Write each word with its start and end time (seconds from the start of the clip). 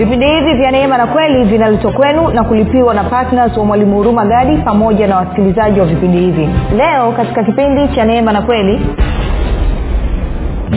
vipindi 0.00 0.26
hivi 0.26 0.54
vya 0.54 0.70
neema 0.70 0.98
na 0.98 1.06
kweli 1.06 1.44
vinaletwa 1.44 1.92
kwenu 1.92 2.28
na 2.30 2.44
kulipiwa 2.44 2.94
na 2.94 3.04
ptns 3.04 3.56
wa 3.56 3.64
mwalimu 3.64 3.96
huruma 3.96 4.24
gadi 4.26 4.56
pamoja 4.56 5.06
na 5.06 5.16
wasikilizaji 5.16 5.80
wa 5.80 5.86
vipindi 5.86 6.18
hivi. 6.18 6.48
Leo 6.76 7.12
katika 7.12 7.44
kipindi 7.44 7.88
cha 7.94 8.04
neema 8.04 8.32
na 8.32 8.42
kweli 8.42 8.80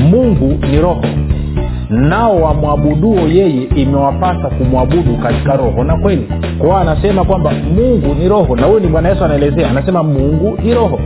mungu 0.09 0.59
ni 0.71 0.81
roho 0.81 1.01
nao 1.89 2.35
wamwabuduo 2.41 3.19
yeye 3.19 3.63
imewapasa 3.63 4.49
kumwabudu 4.49 5.17
katika 5.23 5.55
roho 5.55 5.83
na 5.83 5.97
kweli. 5.97 6.27
Kwao 6.59 6.77
anasema 6.77 7.23
kwamba 7.23 7.51
mungu 7.75 8.15
ni 8.19 8.29
roho 8.29 8.55
na 8.55 8.65
huyu 8.67 8.79
ni 8.79 8.87
bwana 8.87 9.09
yesu 9.09 9.23
anaelezea 9.25 9.69
anasema 9.69 10.03
mungu 10.03 10.57
ni 10.63 10.73
roho 10.73 10.99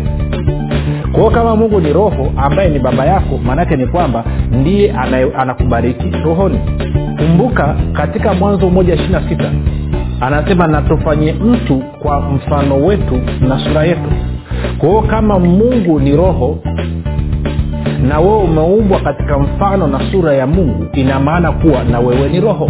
kwao 1.12 1.30
kama 1.30 1.56
mungu 1.56 1.80
ni 1.80 1.94
roho 1.94 2.32
ambaye 2.38 2.70
ni 2.70 2.80
baba 2.80 3.06
yako 3.06 3.38
maanaake 3.46 3.76
ni 3.76 3.88
kwamba 3.88 4.24
ndiye 4.52 4.92
anakubariki. 5.38 6.12
Rohoni 6.26 6.60
kumbuka 7.18 7.76
katika 7.94 8.34
mwanzo 8.34 8.70
moja 8.70 8.94
ishirina 8.94 9.30
sita 9.30 9.52
anasema 10.22 10.68
natufanye 10.68 11.34
mtu 11.34 11.78
kwa 12.00 12.22
mfano 12.22 12.76
wetu 12.86 13.20
na 13.48 13.60
sura 13.60 13.84
yetu. 13.84 14.10
Kwa 14.78 14.90
hiyo 14.90 15.02
kama 15.02 15.40
mungu 15.40 16.00
ni 16.00 16.16
roho 16.16 16.58
na 18.08 18.20
wewe 18.20 18.38
umeumbwa 18.38 19.00
katika 19.00 19.40
mfano 19.40 19.88
na 19.88 20.00
sura 20.12 20.34
ya 20.34 20.48
mungu 20.48 20.86
ina 20.94 21.20
maana 21.20 21.52
kuwa 21.52 21.84
na 21.84 22.00
wewe 22.00 22.30
ni 22.30 22.40
roho 22.40 22.70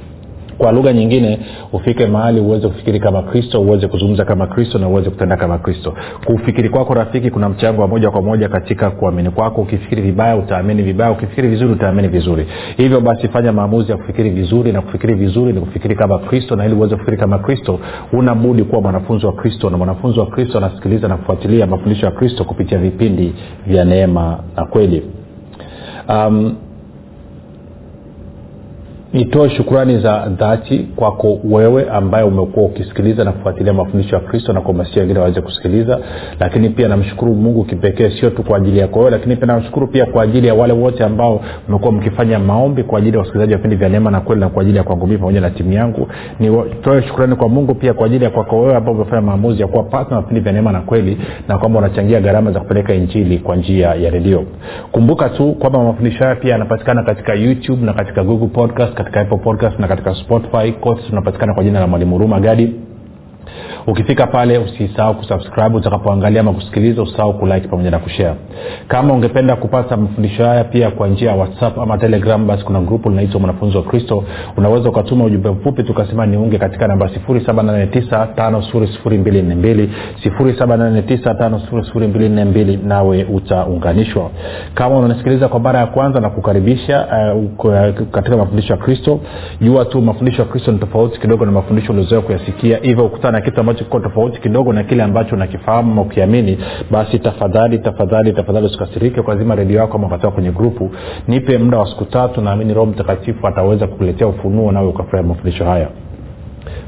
kwa 0.61 0.71
lugha 0.71 0.93
nyingine 0.93 1.39
ufike 1.73 2.07
mahali 2.07 2.39
uweze 2.39 2.67
kufikiri 2.67 2.99
kama 2.99 3.21
kristo 3.23 3.61
uweze 3.61 3.87
kuzungumza 3.87 4.25
kama 4.25 4.47
kristo 4.47 4.79
na 4.79 4.87
uweze 4.87 5.09
kutenda 5.09 5.37
kama 5.37 5.57
kristo. 5.57 5.93
Kufikiri 6.25 6.69
kwako 6.69 6.93
rafiki 6.93 7.31
kuna 7.31 7.49
mchango 7.49 7.81
wa 7.81 7.87
moja 7.87 8.11
kwa 8.11 8.21
moja 8.21 8.49
katika 8.49 8.91
kuamini 8.91 9.29
kwako. 9.29 9.61
Ukifikiri 9.61 10.01
vibaya 10.01 10.35
utaamini 10.35 10.83
vibaya. 10.83 11.11
Ukifikiri 11.11 11.47
vizuri 11.47 11.71
utaamini 11.71 12.07
vizuri. 12.07 12.47
Hivyo 12.77 13.01
basi 13.01 13.27
fanya 13.27 13.51
maamuzi 13.51 13.91
ya 13.91 13.97
kufikiri 13.97 14.29
vizuri 14.29 14.71
na 14.71 14.81
kufikiri 14.81 15.13
vizuri 15.13 15.53
ni 15.53 15.59
kufikiri 15.59 15.95
kama 15.95 16.19
kristo 16.19 16.55
na 16.55 16.65
ili 16.65 16.75
uweze 16.75 16.95
kufikiri 16.95 17.17
kama 17.17 17.39
kristo 17.39 17.79
unabudi 18.13 18.63
kuwa 18.63 18.81
mwanafunzi 18.81 19.25
wa 19.25 19.33
kristo 19.33 19.69
na 19.69 19.77
mwanafunzi 19.77 20.19
wa 20.19 20.25
kristo 20.25 20.57
anasikiliza 20.57 21.07
na 21.07 21.17
kufuatilia 21.17 21.67
mafundisho 21.67 22.05
ya 22.05 22.11
kristo 22.11 22.43
kupitia 22.43 22.77
vipindi 22.77 23.33
vya 23.67 23.85
neema 23.85 24.39
na 24.55 24.65
kweli. 24.65 25.03
Um, 26.09 26.55
nitoe 29.13 29.49
shukrani 29.49 29.99
za 29.99 30.27
dhati 30.39 30.79
kwako 30.95 31.39
wewe 31.43 31.89
ambaye 31.89 32.23
umekuwa 32.23 32.65
ukisikiliza 32.65 33.23
na 33.23 33.31
kufuatilia 33.31 33.73
mafundisho 33.73 34.15
ya 34.15 34.21
kristo 34.21 34.53
na 34.53 34.61
kuhamasisha 34.61 34.99
wengine 34.99 35.19
waweze 35.19 35.41
kusikiliza. 35.41 35.99
Lakini 36.39 36.69
pia 36.69 36.87
namshukuru 36.87 37.33
mungu 37.35 37.63
kipekee 37.63 38.09
sio 38.09 38.29
tu 38.29 38.43
kwa 38.43 38.57
ajili 38.57 38.79
yako 38.79 38.99
wewe 38.99 39.11
lakini 39.11 39.35
pia 39.35 39.47
namshukuru 39.47 39.87
pia 39.87 40.05
kwa 40.05 40.23
ajili 40.23 40.47
ya 40.47 40.53
wale 40.53 40.73
wote 40.73 41.03
ambao 41.03 41.41
mmekuwa 41.69 41.91
mkifanya 41.91 42.39
maombi 42.39 42.83
kwa 42.83 42.99
ajili 42.99 43.13
ya 43.13 43.19
wasikilizaji 43.19 43.53
wa 43.53 43.57
vipindi 43.57 43.75
vya 43.75 43.89
neema 43.89 44.11
na 44.11 44.19
kweli 44.21 44.41
na 44.41 44.49
kwa 44.49 44.61
ajili 44.61 44.77
ya 44.77 44.83
kwangu 44.83 45.07
mii 45.07 45.17
pamoja 45.17 45.41
na 45.41 45.49
timu 45.49 45.73
yangu. 45.73 46.07
Nitoe 46.39 47.01
shukrani 47.01 47.35
kwa 47.35 47.49
mungu 47.49 47.75
pia 47.75 47.93
kwa 47.93 48.05
ajili 48.05 48.23
ya 48.23 48.29
kwako 48.29 48.59
wewe 48.61 48.75
ambao 48.75 48.93
umefanya 48.93 49.21
maamuzi 49.21 49.61
ya 49.61 49.67
kuwa 49.67 49.83
patna 49.83 50.21
vipindi 50.21 50.39
vya 50.41 50.51
neema 50.53 50.71
na 50.71 50.79
kweli 50.81 51.17
na 51.47 51.57
kwamba 51.57 51.79
unachangia 51.79 52.21
gharama 52.21 52.51
za 52.51 52.59
kupeleka 52.59 52.93
injili 52.93 53.37
kwa 53.39 53.55
njia 53.55 53.87
ya 53.95 54.09
redio. 54.09 54.43
Kumbuka 54.91 55.29
tu 55.29 55.51
kwamba 55.53 55.83
mafundisho 55.83 56.23
haya 56.23 56.35
pia 56.35 56.51
yanapatikana 56.51 57.03
katika 57.03 57.33
youtube 57.33 57.85
na 57.85 57.93
katika 57.93 58.23
google 58.23 58.47
podcast 58.47 59.00
katika 59.03 59.21
apple 59.21 59.37
podcast 59.37 59.79
na 59.79 59.87
katika 59.87 60.15
spotify. 60.15 60.71
Kote 60.71 61.01
tunapatikana 61.09 61.53
kwa 61.53 61.63
jina 61.63 61.79
la 61.79 61.87
mwalimu 61.87 62.11
huruma 62.15 62.39
gadi 62.39 62.75
ukifika 63.87 64.27
pale 64.27 64.57
usisahau 64.57 65.13
kusubscribe 65.13 65.77
utakapoangalia 65.77 66.41
ama 66.41 66.53
kusikiliza 66.53 67.01
usisahau 67.01 67.33
kulike 67.33 67.67
pamoja 67.67 67.91
na 67.91 67.99
kushare. 67.99 68.35
Kama 68.87 69.13
ungependa 69.13 69.55
kupata 69.55 69.97
mafundisho 69.97 70.45
haya 70.45 70.63
pia 70.63 70.91
kwa 70.91 71.07
njia 71.07 71.29
ya 71.31 71.35
whatsapp 71.37 71.77
ama 71.79 71.97
telegram 71.97 72.47
basi 72.47 72.63
kuna 72.63 72.81
grupu 72.81 73.09
linaitwa 73.09 73.39
mwanafunzi 73.39 73.77
wa 73.77 73.83
kristo. 73.83 74.23
Unaweza 74.57 74.89
ukatuma 74.89 75.25
ujumbe 75.25 75.49
mfupi 75.49 75.83
tukasema 75.83 76.25
niunge 76.25 76.57
katika 76.57 76.87
namba 76.87 77.09
7895242 77.29 79.87
7895242 80.25 82.87
nawe 82.87 83.23
utaunganishwa. 83.23 84.29
Kama 84.73 84.97
unanisikiliza 84.97 85.47
kwa 85.47 85.59
mara 85.59 85.79
ya 85.79 85.87
kwanza 85.87 86.19
na 86.19 86.29
kukaribisha 86.29 87.07
uh, 87.33 87.51
katika 88.11 88.37
mafundisho 88.37 88.73
ya 88.73 88.79
kristo 88.79 89.19
jua 89.61 89.85
tu 89.85 90.01
mafundisho 90.01 90.41
ya 90.41 90.47
kristo 90.47 90.71
ni 90.71 90.79
tofauti 90.79 91.19
kidogo 91.19 91.45
na 91.45 91.51
mafundisho 91.51 91.91
uliozoea 91.93 92.21
kuyasikia. 92.21 92.77
Hivyo 92.81 93.05
ukutana 93.05 93.40
na 93.41 93.45
kitu 93.45 93.59
ambacho 93.59 93.83
kiko 93.83 93.99
tofauti 93.99 94.41
kidogo 94.41 94.73
na 94.73 94.83
kile 94.83 95.03
ambacho 95.03 95.35
unakifahamu 95.35 95.91
ama 95.91 96.01
ukiamini 96.01 96.57
basi 96.91 97.19
tafadhali 97.19 97.79
tafadhali 97.79 98.33
tafadhali 98.33 98.65
usikasirike 98.65 99.21
kwa 99.21 99.35
redio 99.55 99.79
yako 99.79 99.97
ama 99.97 100.17
kwenye 100.17 100.51
grupu. 100.51 100.91
Nipe 101.27 101.57
muda 101.57 101.77
wa 101.77 101.87
siku 101.87 102.05
tatu 102.05 102.41
naamini 102.41 102.73
roho 102.73 102.85
mtakatifu 102.91 103.47
ataweza 103.47 103.87
kukuletea 103.87 104.27
ufunuo 104.27 104.71
nawe 104.71 104.87
ukafurahia 104.87 105.27
mafundisho 105.29 105.65
haya. 105.65 105.87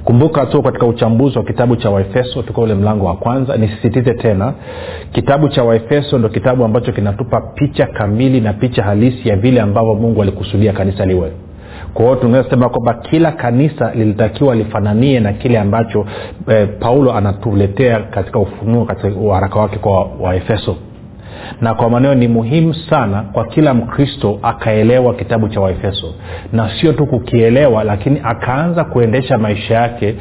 Kumbuka 0.03 0.45
tu 0.45 0.61
katika 0.63 0.85
uchambuzi 0.85 1.37
wa 1.37 1.43
kitabu 1.43 1.75
cha 1.75 1.89
waefeso 1.89 2.41
tuko 2.41 2.61
ule 2.61 2.73
mlango 2.73 3.05
wa 3.05 3.15
kwanza 3.15 3.57
nisisitize 3.57 4.13
tena 4.13 4.53
kitabu 5.11 5.49
cha 5.49 5.63
waefeso 5.63 6.17
ndo 6.17 6.29
kitabu 6.29 6.63
ambacho 6.65 6.91
kinatupa 6.91 7.41
picha 7.55 7.85
kamili 7.87 8.41
na 8.41 8.53
picha 8.53 8.83
halisi 8.83 9.29
ya 9.29 9.35
vile 9.35 9.61
ambavyo 9.61 9.95
mungu 9.95 10.21
alikusudia 10.21 10.73
kanisa 10.73 11.05
liwe 11.05 11.31
kwa 11.93 12.05
hiyo 12.05 12.15
tunaweza 12.15 12.49
sema 12.49 12.69
kwamba 12.69 12.93
kila 12.93 13.31
kanisa 13.31 13.91
lilitakiwa 13.95 14.55
lifananie 14.55 15.19
na 15.19 15.33
kile 15.33 15.59
ambacho 15.59 16.05
eh, 16.47 16.67
paulo 16.79 17.13
anatuletea 17.13 17.99
katika 17.99 18.39
ufunuo 18.39 18.85
katika 18.85 19.19
waraka 19.19 19.59
wake 19.59 19.77
kwa 19.77 20.03
waefeso 20.21 20.75
na 21.61 21.73
kwa 21.73 21.89
maneo 21.89 22.15
ni 22.15 22.27
muhimu 22.27 22.73
sana 22.73 23.21
kwa 23.21 23.45
kila 23.45 23.73
mkristo 23.73 24.39
akaelewa 24.41 25.13
kitabu 25.13 25.49
cha 25.49 25.61
waefeso. 25.61 26.13
Na 26.53 26.69
sio 26.81 26.93
tu 26.93 27.05
kukielewa 27.05 27.83
lakini 27.83 28.21
akaanza 28.23 28.83
kuendesha 28.83 29.37
maisha 29.37 29.73
yake 29.75 30.15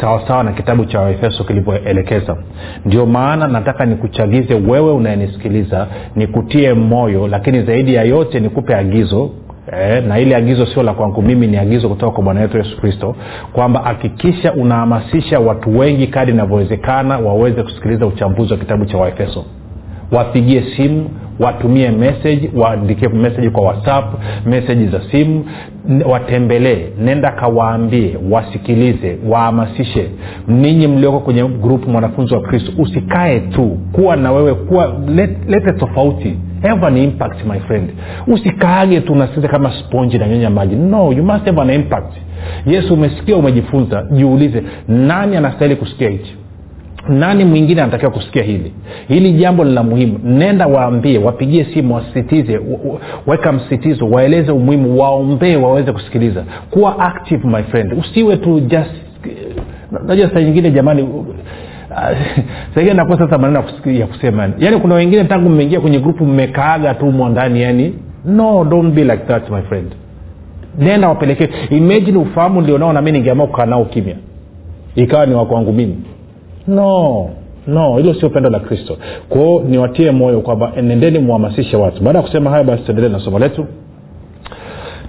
sawasawa 0.00 0.44
na 0.44 0.52
kitabu 0.52 0.84
cha 0.84 1.00
waefeso 1.00 1.44
kilivyoelekeza. 1.44 2.36
Ndio 2.84 3.06
maana 3.06 3.48
nataka 3.48 3.84
nikuchagize 3.86 4.54
wewe 4.54 4.92
unayenisikiliza 4.92 5.86
nikutie 6.16 6.74
moyo 6.74 7.28
lakini 7.28 7.62
zaidi 7.62 7.94
ya 7.94 8.02
yote 8.02 8.40
nikupe 8.40 8.74
agizo 8.74 9.30
Eh, 9.72 10.04
na 10.04 10.18
ili 10.18 10.34
agizo 10.34 10.66
sio 10.66 10.82
la 10.82 10.92
kwangu 10.94 11.22
mimi 11.22 11.46
ni 11.46 11.56
agizo 11.56 11.88
kutoka 11.88 12.12
kwa 12.12 12.24
bwana 12.24 12.40
wetu 12.40 12.56
yesu 12.58 12.80
kristo 12.80 13.16
kwamba 13.52 13.80
hakikisha 13.80 14.52
unahamasisha 14.52 15.40
watu 15.40 15.78
wengi 15.78 16.06
kadi 16.06 16.32
inavyowezekana 16.32 17.18
waweze 17.18 17.62
kusikiliza 17.62 18.06
uchambuzi 18.06 18.52
wa 18.52 18.58
kitabu 18.58 18.84
cha 18.86 18.98
waefeso. 18.98 19.44
Wapigie 20.12 20.64
simu 20.76 21.10
watumie 21.40 21.90
message 21.90 22.50
waandikie 22.56 23.08
message 23.08 23.50
kwa 23.50 23.62
whatsapp 23.62 24.04
meseji 24.46 24.86
za 24.86 25.00
simu 25.10 25.44
watembelee 26.06 26.86
nenda 27.00 27.30
kawaambie 27.32 28.16
wasikilize 28.30 29.18
wahamasishe. 29.28 30.08
Ninyi 30.48 30.86
mlioko 30.86 31.20
kwenye 31.20 31.44
grupu 31.44 31.90
mwanafunzi 31.90 32.34
wa 32.34 32.40
kristo 32.40 32.72
usikae 32.78 33.40
tu 33.40 33.78
kuwa 33.92 34.16
na 34.16 34.32
wewe 34.32 34.54
kuwa 34.54 34.94
let, 35.08 35.30
lete 35.48 35.72
tofauti 35.72 36.36
have 36.62 36.86
an 36.86 36.96
impact 36.96 37.44
my 37.44 37.60
friend. 37.60 37.90
Usikaage 38.26 39.00
tu 39.00 39.12
unasikiza 39.12 39.48
kama 39.48 39.72
sponji 39.72 40.18
na 40.18 40.28
nyonya 40.28 40.50
maji. 40.50 40.76
No 40.76 41.12
you 41.12 41.22
must 41.24 41.44
have 41.46 41.60
an 41.60 41.70
impact. 41.70 42.12
Yesu 42.66 42.94
umesikia 42.94 43.36
umejifunza. 43.36 44.06
Jiulize 44.10 44.62
nani 44.88 45.36
anastahili 45.36 45.76
kusikia 45.76 46.10
hichi? 46.10 46.36
Nani 47.08 47.44
mwingine 47.44 47.82
anatakiwa 47.82 48.10
kusikia 48.10 48.42
hili? 48.42 48.72
Hili 49.08 49.32
jambo 49.32 49.64
ni 49.64 49.72
la 49.74 49.82
muhimu. 49.82 50.18
Nenda 50.24 50.66
waambie 50.66 51.18
wapigie 51.18 51.64
simu 51.74 51.94
wasisitize 51.94 52.60
weka 53.26 53.52
msitizo 53.52 54.10
waeleze 54.10 54.52
umuhimu 54.52 55.00
waombee 55.00 55.56
waweze 55.56 55.92
kusikiliza. 55.92 56.44
Kuwa 56.70 56.98
active 56.98 57.48
my 57.48 57.62
friend. 57.62 57.92
Usiwe 57.92 58.36
tu 58.36 58.60
just 58.60 58.90
najua 60.06 60.30
saa 60.30 60.40
nyingine 60.40 60.70
jamani 60.70 61.08
saingine 62.74 62.94
nakuwa 62.96 63.18
sasa 63.18 63.38
maneno 63.38 63.64
ya 63.84 64.06
kusema. 64.06 64.48
Yaani 64.58 64.76
kuna 64.80 64.94
wengine 64.94 65.24
tangu 65.24 65.48
mmeingia 65.48 65.80
kwenye 65.80 65.98
grupu 66.00 66.24
mmekaaga 66.24 66.94
tu 66.94 67.06
mwa 67.06 67.28
ndani 67.30 67.62
yani 67.62 67.94
no 68.24 68.64
don't 68.64 68.94
be 68.94 69.04
like 69.04 69.24
that 69.28 69.50
my 69.50 69.62
friend. 69.62 69.92
Nenda 70.78 71.08
wapelekee 71.08 71.48
imagine 71.70 72.18
ufahamu 72.18 72.60
nilionao 72.60 72.92
nami 72.92 73.12
ningeamua 73.12 73.46
kukaa 73.46 73.66
nao 73.66 73.84
kimya. 73.84 74.14
Ikawa 74.96 75.26
ni 75.26 75.34
wakwangu 75.34 75.72
mimi. 75.72 75.96
No 76.68 77.28
no 77.66 77.96
hilo 77.96 78.14
sio 78.14 78.30
pendo 78.30 78.50
la 78.50 78.60
kristo. 78.60 78.96
Kwao 79.28 79.60
niwatie 79.68 80.10
moyo 80.10 80.40
kwamba 80.40 80.72
nendeni 80.82 81.18
muhamasishe 81.18 81.76
watu. 81.76 82.02
Baada 82.02 82.18
ya 82.18 82.24
kusema 82.24 82.50
hayo 82.50 82.64
basi 82.64 82.82
tuendelee 82.82 83.08
na 83.08 83.20
somo 83.20 83.38
letu 83.38 83.66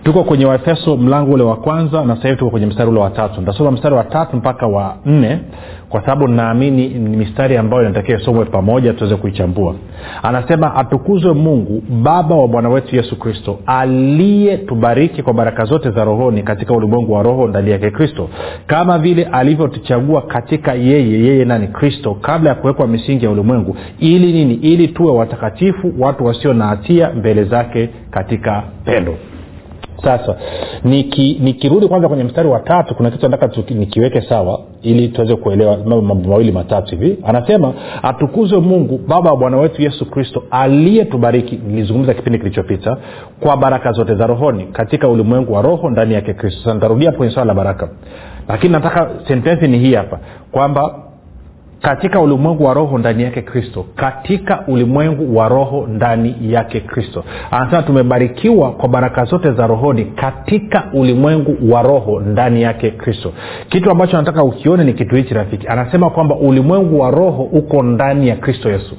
tuko 0.03 0.23
kwenye 0.23 0.45
waefeso 0.45 0.97
mlango 0.97 1.31
ule 1.33 1.43
wa 1.43 1.55
kwanza 1.55 2.05
na 2.05 2.15
sahivi 2.15 2.39
tuko 2.39 2.51
kwenye 2.51 2.65
mstari 2.65 2.89
ule 2.89 2.99
wa 2.99 3.09
tatu. 3.09 3.41
Ntasoma 3.41 3.71
mstari 3.71 3.95
wa 3.95 4.03
tatu 4.03 4.37
mpaka 4.37 4.67
wa 4.67 4.95
nne 5.05 5.39
kwa 5.89 6.01
sababu 6.01 6.27
naamini 6.27 6.87
ni 6.87 7.17
mistari 7.17 7.57
ambayo 7.57 7.83
inatakiwa 7.83 8.19
isomwe 8.19 8.45
pamoja 8.45 8.93
tuweze 8.93 9.15
kuichambua. 9.15 9.75
Anasema 10.23 10.75
atukuzwe 10.75 11.33
mungu 11.33 11.83
baba 12.03 12.35
wa 12.35 12.47
bwana 12.47 12.69
wetu 12.69 12.95
yesu 12.95 13.19
kristo 13.19 13.59
aliyetubariki 13.65 15.23
kwa 15.23 15.33
baraka 15.33 15.65
zote 15.65 15.91
za 15.91 16.03
rohoni 16.03 16.43
katika 16.43 16.73
ulimwengu 16.73 17.13
wa 17.13 17.23
roho 17.23 17.47
ndani 17.47 17.71
yake 17.71 17.91
kristo. 17.91 18.29
Kama 18.67 18.97
vile 18.99 19.23
alivyotuchagua 19.23 20.21
katika 20.21 20.73
yeye 20.73 21.19
yeye 21.25 21.45
nani? 21.45 21.67
Kristo 21.67 22.13
kabla 22.21 22.49
ya 22.49 22.55
kuwekwa 22.55 22.87
misingi 22.87 23.25
ya 23.25 23.31
ulimwengu. 23.31 23.75
Ili 23.99 24.33
nini? 24.33 24.53
Ili 24.53 24.87
tuwe 24.87 25.11
watakatifu 25.11 25.93
watu 25.99 26.25
wasio 26.25 26.53
na 26.53 26.65
hatia 26.67 27.09
mbele 27.09 27.43
zake 27.43 27.89
katika 28.11 28.63
pendo 28.85 29.15
sasa 30.03 30.35
nikirudi 30.83 31.39
niki 31.43 31.87
kwanza 31.87 32.07
kwenye 32.07 32.23
mstari 32.23 32.49
wa 32.49 32.59
tatu 32.59 32.95
kuna 32.95 33.11
kitu 33.11 33.29
nataka 33.29 33.61
nikiweke 33.73 34.21
sawa 34.21 34.59
ili 34.81 35.07
tuweze 35.07 35.35
kuelewa 35.35 35.77
mambo 35.77 36.15
mawili 36.29 36.51
matatu 36.51 36.97
hivi. 36.97 37.17
Anasema 37.25 37.73
atukuzwe 38.03 38.59
mungu 38.59 38.97
baba 39.07 39.29
wa 39.31 39.37
bwana 39.37 39.57
wetu 39.57 39.81
yesu 39.81 40.05
kristo 40.11 40.43
aliyetubariki 40.51 41.59
nilizungumza 41.67 42.13
kipindi 42.13 42.39
kilichopita 42.39 42.97
kwa 43.39 43.57
baraka 43.57 43.91
zote 43.91 44.15
za 44.15 44.27
rohoni 44.27 44.63
katika 44.63 45.07
ulimwengu 45.07 45.53
wa 45.53 45.61
roho 45.61 45.89
ndani 45.89 46.13
yake 46.13 46.33
kristo. 46.33 46.59
Sasa 46.59 46.73
nitarudia 46.73 47.11
kwenye 47.11 47.33
swala 47.33 47.47
la 47.47 47.53
baraka. 47.53 47.89
Lakini 48.47 48.73
nataka 48.73 49.09
sentensi 49.27 49.67
ni 49.67 49.79
hii 49.79 49.93
hapa 49.93 50.19
kwamba 50.51 51.08
katika 51.81 52.19
ulimwengu 52.19 52.63
wa 52.63 52.73
roho 52.73 52.97
ndani 52.97 53.23
yake 53.23 53.41
kristo 53.41 53.85
katika 53.95 54.63
ulimwengu 54.67 55.37
wa 55.37 55.47
roho 55.49 55.87
ndani 55.87 56.35
yake 56.41 56.79
kristo. 56.79 57.23
Anasema 57.51 57.83
tumebarikiwa 57.83 58.71
kwa 58.71 58.89
baraka 58.89 59.25
zote 59.25 59.51
za 59.51 59.67
rohoni 59.67 60.05
katika 60.05 60.83
ulimwengu 60.93 61.73
wa 61.73 61.81
roho 61.81 62.19
ndani 62.19 62.61
yake 62.61 62.91
kristo. 62.91 63.33
Kitu 63.69 63.91
ambacho 63.91 64.17
nataka 64.17 64.43
ukione 64.43 64.83
ni 64.83 64.93
kitu 64.93 65.15
hichi 65.15 65.33
rafiki. 65.33 65.67
Anasema 65.67 66.09
kwamba 66.09 66.35
ulimwengu 66.35 66.99
wa 66.99 67.11
roho 67.11 67.43
uko 67.43 67.83
ndani 67.83 68.27
ya 68.27 68.35
kristo 68.35 68.69
yesu. 68.69 68.95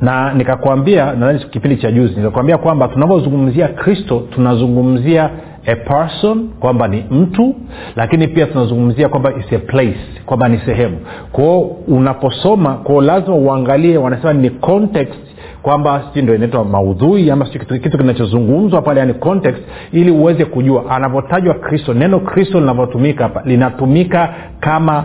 Na 0.00 0.34
nikakwambia 0.34 1.04
nadhani 1.14 1.38
kipindi 1.38 1.76
cha 1.76 1.90
juzi 1.92 2.16
nikakwambia 2.16 2.58
kwamba 2.58 2.88
tunavyozungumzia 2.88 3.68
kristo 3.68 4.22
tunazungumzia 4.34 5.30
a 5.66 5.76
person 5.76 6.48
kwamba 6.60 6.88
ni 6.88 7.04
mtu 7.10 7.54
lakini 7.96 8.28
pia 8.28 8.46
tunazungumzia 8.46 9.08
kwamba 9.08 9.30
is 9.38 9.52
a 9.52 9.58
place 9.58 9.98
kwamba 10.26 10.48
ni 10.48 10.58
sehemu. 10.58 10.96
Kwao 11.32 11.60
unaposoma 11.88 12.74
kwao 12.74 13.00
lazima 13.00 13.36
uangalie 13.36 13.98
wanasema 13.98 14.32
ni 14.32 14.50
context 14.50 15.18
kwamba 15.62 16.02
sijui 16.08 16.22
ndo 16.22 16.34
inaitwa 16.34 16.64
maudhui 16.64 17.30
ama 17.30 17.44
kitu, 17.44 17.80
kitu 17.80 17.98
kinachozungumzwa 17.98 18.82
pale 18.82 19.00
yani 19.00 19.14
context 19.14 19.62
ili 19.92 20.10
uweze 20.10 20.44
kujua. 20.44 20.90
Anavyotajwa 20.90 21.54
kristo 21.54 21.94
neno 21.94 22.20
kristo 22.20 22.60
linavyotumika 22.60 23.24
hapa 23.24 23.42
linatumika 23.44 24.34
kama 24.60 25.04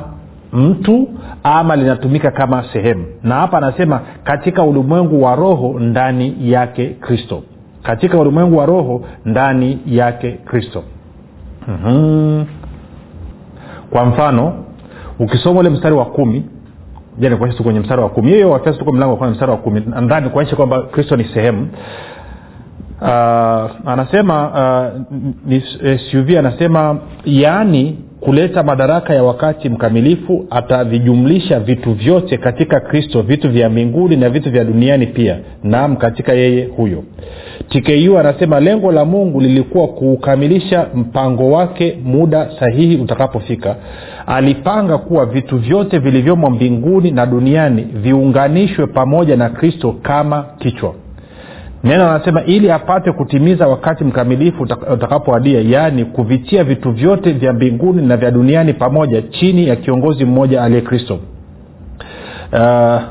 mtu 0.53 1.07
ama 1.43 1.75
linatumika 1.75 2.31
kama 2.31 2.63
sehemu. 2.73 3.05
Na 3.23 3.35
hapa 3.35 3.57
anasema 3.57 4.01
katika 4.23 4.63
ulimwengu 4.63 5.23
wa 5.23 5.35
roho 5.35 5.79
ndani 5.79 6.35
yake 6.39 6.87
kristo 6.89 7.43
katika 7.87 8.17
ulimwengu 8.17 8.57
wa 8.57 8.65
roho 8.65 9.05
ndani 9.25 9.79
yake 9.85 10.31
kristo. 10.31 10.83
Mm-hmm. 11.67 12.45
kwa 13.89 14.05
mfano 14.05 14.53
ukisoma 15.19 15.59
ule 15.59 15.69
mstari 15.69 15.95
wa 15.95 16.05
kumi 16.05 16.45
tu 17.57 17.63
kwenye 17.63 17.79
mstari 17.79 18.01
wa 18.01 18.09
kumi? 18.09 18.31
Hiyo 18.31 18.49
wafesi 18.49 18.79
tuko 18.79 18.91
mlango 18.91 19.15
wa 19.15 19.27
mstari 19.29 19.51
wa 19.51 19.57
kumi 19.57 19.83
ndani 20.01 20.29
kuonyesha 20.29 20.55
kwamba 20.55 20.81
kristo 20.81 21.15
ni 21.15 21.23
sehemu. 21.23 21.67
Uh, 23.01 23.07
anasema 23.85 24.49
uh, 24.49 25.01
ni 25.45 25.63
suv 26.11 26.29
anasema 26.39 26.97
yaani 27.25 27.99
kuleta 28.19 28.63
madaraka 28.63 29.13
ya 29.13 29.23
wakati 29.23 29.69
mkamilifu 29.69 30.45
atavijumlisha 30.49 31.59
vitu 31.59 31.93
vyote 31.93 32.37
katika 32.37 32.79
kristo 32.79 33.21
vitu 33.21 33.49
vya 33.49 33.69
mbinguni 33.69 34.15
na 34.17 34.29
vitu 34.29 34.51
vya 34.51 34.63
duniani 34.63 35.07
pia. 35.07 35.37
Naam 35.63 35.95
katika 35.95 36.33
yeye 36.33 36.65
huyo. 36.65 37.03
Tku 37.69 38.17
anasema 38.17 38.59
lengo 38.59 38.91
la 38.91 39.05
mungu 39.05 39.41
lilikuwa 39.41 39.87
kuukamilisha 39.87 40.87
mpango 40.95 41.51
wake 41.51 41.97
muda 42.03 42.49
sahihi 42.59 42.95
utakapofika. 42.95 43.75
Alipanga 44.27 44.97
kuwa 44.97 45.25
vitu 45.25 45.57
vyote 45.57 45.99
vilivyomo 45.99 46.49
mbinguni 46.49 47.11
na 47.11 47.25
duniani 47.25 47.81
viunganishwe 47.81 48.87
pamoja 48.87 49.35
na 49.35 49.49
kristo 49.49 49.95
kama 50.01 50.45
kichwa 50.59 50.93
neno 51.87 52.09
anasema 52.09 52.43
ili 52.43 52.71
apate 52.71 53.11
kutimiza 53.11 53.67
wakati 53.67 54.03
mkamilifu 54.03 54.63
utakapoadia 54.93 55.61
yaani 55.61 56.05
kuvitia 56.05 56.63
vitu 56.63 56.91
vyote 56.91 57.31
vya 57.31 57.53
mbinguni 57.53 58.07
na 58.07 58.17
vya 58.17 58.31
duniani 58.31 58.73
pamoja 58.73 59.21
chini 59.21 59.67
ya 59.67 59.75
kiongozi 59.75 60.25
mmoja 60.25 60.63
aliye 60.63 60.81
kristo. 60.81 61.19
Uh, 62.53 63.01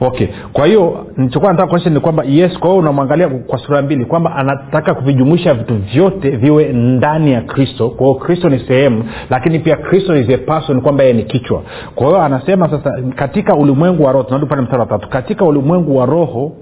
okay. 0.00 0.26
Kwa 0.52 0.66
hiyo 0.66 1.06
nichokuwa 1.16 1.52
nataka 1.52 1.68
kuonyesha 1.68 1.90
ni 1.90 2.00
kwamba 2.00 2.24
yes 2.24 2.58
kwa 2.58 2.68
hiyo 2.70 2.80
unamwangalia 2.80 3.28
kwa 3.28 3.58
sura 3.58 3.82
mbili 3.82 4.04
kwamba 4.04 4.36
anataka 4.36 4.94
kuvijumuisha 4.94 5.54
vitu 5.54 5.74
vyote 5.74 6.30
viwe 6.30 6.72
ndani 6.72 7.32
ya 7.32 7.40
kristo. 7.40 7.88
Kwa 7.90 8.06
hiyo 8.06 8.18
kristo 8.18 8.48
ni 8.48 8.58
sehemu 8.58 9.04
lakini 9.30 9.58
pia 9.58 9.76
kristo 9.76 10.16
is 10.16 10.28
a 10.30 10.38
person 10.38 10.80
kwamba 10.80 11.02
yeye 11.02 11.14
ni 11.16 11.22
kichwa. 11.22 11.62
Kwa 11.94 12.06
hiyo 12.06 12.20
anasema 12.22 12.70
sasa 12.70 13.02
katika 13.16 13.54
ulimwengu 13.56 14.02
wa 14.04 14.12
roho 14.12 14.24
tunarudi 14.24 14.50
pale 14.50 14.62
mstari 14.62 14.80
wa 14.80 14.86
tatu 14.86 15.08
katika 15.08 15.44
ulimwengu 15.44 15.96
wa 15.96 16.06
roho 16.06 16.52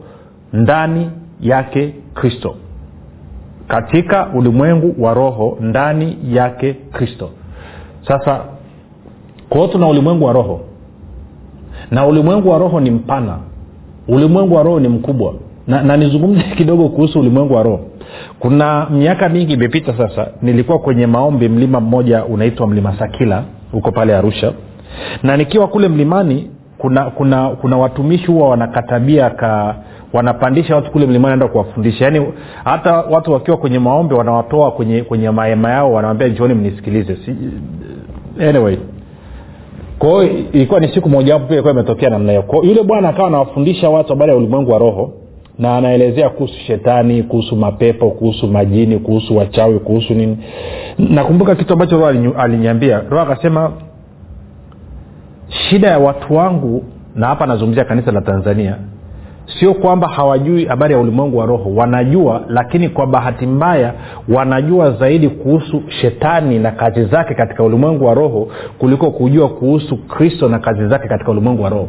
ndani 0.53 1.11
yake 1.41 1.95
kristo. 2.15 2.55
Katika 3.69 4.29
ulimwengu 4.35 5.05
wa 5.05 5.15
roho 5.15 5.59
ndani 5.61 6.19
yake 6.31 6.73
kristo. 6.93 7.31
Sasa 8.09 8.41
kwao 9.49 9.69
tuna 9.69 9.89
ulimwengu 9.89 10.25
wa 10.25 10.33
roho. 10.33 10.61
Na 11.91 12.07
ulimwengu 12.07 12.49
wa 12.51 12.59
roho 12.59 12.81
ni 12.81 12.91
mpana. 12.91 13.39
Ulimwengu 14.09 14.55
wa 14.55 14.63
roho 14.63 14.81
ni 14.81 14.89
mkubwa. 14.89 15.35
Na, 15.67 15.83
na 15.83 15.97
nizungumze 15.97 16.43
kidogo 16.59 16.89
kuhusu 16.89 17.21
ulimwengu 17.21 17.55
wa 17.55 17.63
roho. 17.63 17.81
Kuna 18.39 18.87
miaka 18.91 19.29
mingi 19.29 19.53
imepita 19.53 19.97
sasa 19.99 20.27
nilikuwa 20.43 20.79
kwenye 20.79 21.07
maombi 21.07 21.49
mlima 21.49 21.81
mmoja 21.81 22.25
unaitwa 22.25 22.67
mlima 22.67 22.99
sakila 22.99 23.45
huko 23.73 23.93
pale 23.93 24.15
arusha. 24.17 24.53
Na 25.23 25.37
nikiwa 25.37 25.69
kule 25.69 25.89
mlimani 25.89 26.51
kuna 26.79 27.05
kuna 27.11 27.49
kuna 27.49 27.77
watumishi 27.79 28.27
huwa 28.27 28.49
wanakatabia 28.49 29.31
ka 29.31 29.75
wanapandisha 30.13 30.77
watu 30.77 30.91
kule 30.91 31.07
mlimani 31.07 31.33
enda 31.33 31.49
kuwafundisha. 31.49 32.05
Yaani 32.05 32.27
hata 32.65 32.93
watu 32.95 33.33
wakiwa 33.33 33.57
kwenye 33.57 33.79
maombi 33.79 34.15
wanawatoa 34.15 34.71
kwenye 34.71 35.03
kwenye 35.03 35.31
mahema 35.31 35.71
yao 35.71 35.93
wanawambia 35.93 36.29
njioni 36.29 36.55
mnisikilize. 36.55 37.17
Si, 37.25 37.37
anyway. 38.49 38.77
Kwao 39.99 40.25
ilikuwa 40.25 40.81
ni 40.81 40.89
siku 40.89 41.09
mojawapo 41.09 41.47
pia 41.47 41.71
imetokea 41.71 42.11
namna 42.11 42.33
hiyo. 42.33 42.45
Yule 42.63 42.83
bwana 42.83 43.09
akawa 43.09 43.29
anawafundisha 43.29 43.91
watu 43.91 44.09
habari 44.09 44.31
ya 44.31 44.37
ulimwengu 44.37 44.71
wa 44.71 44.79
roho 44.79 45.13
na 45.59 45.77
anaelezea 45.77 46.29
kuhusu 46.29 46.55
shetani 46.67 47.23
kuhusu 47.23 47.57
mapepo 47.57 48.11
kuhusu 48.11 48.47
majini 48.47 48.99
kuhusu 48.99 49.37
wachawi 49.37 49.79
kuhusu 49.79 50.15
nini. 50.15 50.39
Nakumbuka 50.99 51.55
kitu 51.55 51.73
ambacho 51.73 51.97
roho 51.97 52.35
aliniambia. 52.39 53.01
Roho 53.11 53.23
akasema 53.23 53.73
shida 55.49 55.89
ya 55.89 55.99
watu 55.99 56.35
wangu 56.37 56.85
na 57.15 57.27
hapa 57.27 57.45
anazungumzia 57.45 57.85
kanisa 57.85 58.13
la 58.13 58.21
tanzania 58.21 58.77
sio 59.59 59.75
kwamba 59.75 60.09
hawajui 60.09 60.65
habari 60.65 60.95
ya 60.95 61.01
ulimwengu 61.01 61.39
wa 61.39 61.47
roho. 61.47 61.75
Wanajua 61.75 62.43
lakini 62.49 62.89
kwa 62.89 63.07
bahati 63.07 63.47
mbaya 63.47 63.93
wanajua 64.29 64.91
zaidi 64.91 65.29
kuhusu 65.29 65.83
shetani 65.89 66.59
na 66.59 66.71
kazi 66.71 67.05
zake 67.05 67.35
katika 67.35 67.63
ulimwengu 67.65 68.05
wa 68.05 68.15
roho 68.15 68.49
kuliko 68.79 69.11
kujua 69.11 69.49
kuhusu 69.49 69.97
kristo 69.97 70.49
na 70.49 70.59
kazi 70.59 70.89
zake 70.89 71.09
katika 71.09 71.31
ulimwengu 71.31 71.63
wa 71.63 71.69
roho. 71.71 71.89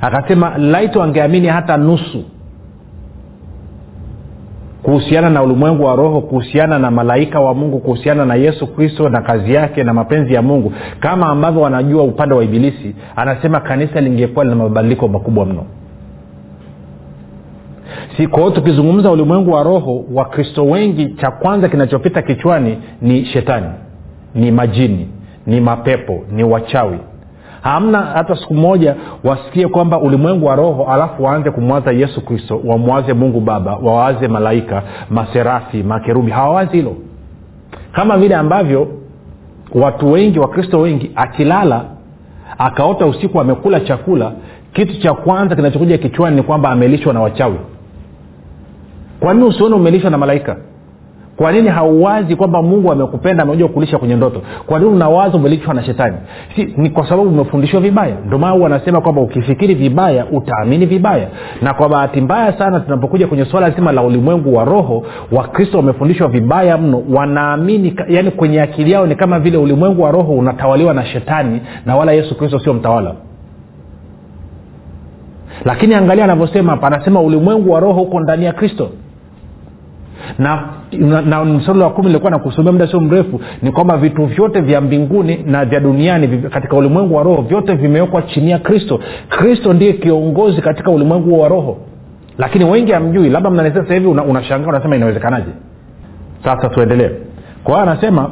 Akasema 0.00 0.58
laiti 0.58 0.98
wangeamini 0.98 1.48
hata 1.48 1.76
nusu 1.76 2.24
kuhusiana 4.82 5.30
na 5.30 5.42
ulimwengu 5.42 5.84
wa 5.84 5.96
roho 5.96 6.20
kuhusiana 6.20 6.78
na 6.78 6.90
malaika 6.90 7.40
wa 7.40 7.54
mungu 7.54 7.78
kuhusiana 7.78 8.24
na 8.26 8.34
yesu 8.34 8.66
kristo 8.66 9.08
na 9.08 9.20
kazi 9.22 9.54
yake 9.54 9.84
na 9.84 9.94
mapenzi 9.94 10.34
ya 10.34 10.42
mungu 10.42 10.72
kama 11.00 11.26
ambavyo 11.26 11.60
wanajua 11.62 12.02
upande 12.02 12.34
wa 12.34 12.44
ibilisi 12.44 12.94
anasema 13.16 13.60
kanisa 13.60 14.00
lingekuwa 14.00 14.44
lina 14.44 14.56
mabadiliko 14.56 15.08
makubwa 15.08 15.46
mno 15.46 15.64
si 18.16 18.26
kwa 18.26 18.50
tukizungumza 18.50 19.10
ulimwengu 19.10 19.50
wa 19.52 19.62
roho 19.62 20.04
wakristo 20.14 20.64
wengi 20.64 21.06
cha 21.14 21.30
kwanza 21.30 21.68
kinachopita 21.68 22.22
kichwani 22.22 22.78
ni 23.02 23.24
shetani 23.24 23.66
ni 24.34 24.50
majini 24.50 25.08
ni 25.46 25.60
mapepo 25.60 26.20
ni 26.32 26.44
wachawi. 26.44 26.98
Hamna 27.60 27.98
hata 27.98 28.36
siku 28.36 28.54
moja 28.54 28.94
wasikie 29.24 29.68
kwamba 29.68 29.98
ulimwengu 30.00 30.46
wa 30.46 30.56
roho 30.56 30.84
alafu 30.92 31.24
waanze 31.24 31.50
kumwaza 31.50 31.92
yesu 31.92 32.20
kristo 32.24 32.60
wamwaze 32.64 33.12
mungu 33.12 33.40
baba 33.40 33.76
wawaze 33.76 34.28
malaika 34.28 34.82
maserafi 35.10 35.82
makerubi. 35.82 36.30
Hawawazi 36.30 36.76
hilo. 36.76 36.96
Kama 37.92 38.18
vile 38.18 38.34
ambavyo 38.34 38.88
watu 39.74 40.12
wengi 40.12 40.38
wakristo 40.38 40.80
wengi 40.80 41.10
akilala 41.14 41.84
akaota 42.58 43.06
usiku 43.06 43.40
amekula 43.40 43.80
chakula 43.80 44.32
kitu 44.72 45.00
cha 45.00 45.14
kwanza 45.14 45.56
kinachokuja 45.56 45.98
kichwani 45.98 46.36
ni 46.36 46.42
kwamba 46.42 46.70
amelishwa 46.70 47.12
na 47.12 47.20
wachawi 47.20 47.58
kwa 49.20 49.34
nini 49.34 49.46
usione 49.46 49.74
umelishwa 49.74 50.10
na 50.10 50.18
malaika? 50.18 50.56
Kwa 51.36 51.52
nini 51.52 51.68
hauwazi 51.68 52.36
kwamba 52.36 52.62
mungu 52.62 52.92
amekupenda 52.92 53.42
amekuja 53.42 53.68
kulisha 53.68 53.98
kwenye 53.98 54.16
ndoto? 54.16 54.42
Kwa 54.66 54.78
nini 54.78 54.90
unawaza 54.90 55.36
umelishwa 55.36 55.74
na 55.74 55.82
shetani? 55.84 56.16
Si, 56.56 56.74
ni 56.76 56.90
kwa 56.90 57.08
sababu 57.08 57.28
umefundishwa 57.28 57.80
vibaya. 57.80 58.16
Ndio 58.26 58.38
maana 58.38 58.54
wanasema 58.54 59.00
kwamba 59.00 59.20
ukifikiri 59.20 59.74
vibaya 59.74 60.26
utaamini 60.26 60.86
vibaya. 60.86 61.28
Na 61.62 61.74
kwa 61.74 61.88
bahati 61.88 62.20
mbaya 62.20 62.58
sana 62.58 62.80
tunapokuja 62.80 63.26
kwenye 63.26 63.44
swala 63.44 63.70
zima 63.70 63.92
la 63.92 64.02
ulimwengu 64.02 64.54
wa 64.54 64.64
roho 64.64 65.02
wakristo 65.32 65.76
wamefundishwa 65.76 66.28
vibaya 66.28 66.78
mno. 66.78 67.02
Wanaamini 67.14 67.96
yani 68.08 68.30
kwenye 68.30 68.62
akili 68.62 68.90
yao 68.90 69.06
ni 69.06 69.14
kama 69.14 69.40
vile 69.40 69.56
ulimwengu 69.58 70.02
wa 70.02 70.10
roho 70.10 70.32
unatawaliwa 70.32 70.94
na 70.94 71.04
shetani 71.06 71.60
na 71.86 71.96
wala 71.96 72.12
yesu 72.12 72.38
kristo 72.38 72.58
sio 72.58 72.74
mtawala. 72.74 73.14
Lakini 75.64 75.94
angalia 75.94 76.24
anavyosema 76.24 76.70
hapa 76.72 76.86
anasema 76.86 77.20
ulimwengu 77.20 77.70
wa 77.70 77.80
roho 77.80 78.02
uko 78.02 78.20
ndani 78.20 78.44
ya 78.44 78.52
kristo 78.52 78.88
na 80.38 80.64
na, 80.92 81.22
na 81.22 81.44
msolo 81.44 81.84
wa 81.84 81.90
kumi 81.90 82.06
nilikuwa 82.06 82.30
nakusomea 82.30 82.72
muda 82.72 82.86
sio 82.86 83.00
mrefu 83.00 83.40
ni 83.62 83.72
kwamba 83.72 83.96
vitu 83.96 84.26
vyote 84.26 84.60
vya 84.60 84.80
mbinguni 84.80 85.36
na 85.46 85.64
vya 85.64 85.80
duniani 85.80 86.28
katika 86.38 86.76
ulimwengu 86.76 87.14
wa 87.14 87.22
roho 87.22 87.42
vyote 87.42 87.74
vimewekwa 87.74 88.22
chini 88.22 88.50
ya 88.50 88.58
kristo. 88.58 89.00
Kristo 89.28 89.72
ndiye 89.72 89.92
kiongozi 89.92 90.62
katika 90.62 90.90
ulimwengu 90.90 91.40
wa 91.40 91.48
roho. 91.48 91.78
Lakini 92.38 92.64
wengi 92.64 92.92
hamjui 92.92 93.30
labda 93.30 93.50
mnanisia 93.50 93.82
sasa 93.82 93.94
hivi 93.94 94.06
unashangaa 94.06 94.62
una 94.68 94.68
unasema 94.76 94.96
inawezekanaje? 94.96 95.50
Sasa 96.44 96.68
tuendelee. 96.68 97.10
Kwa 97.64 97.74
hiyo 97.74 97.90
anasema 97.90 98.30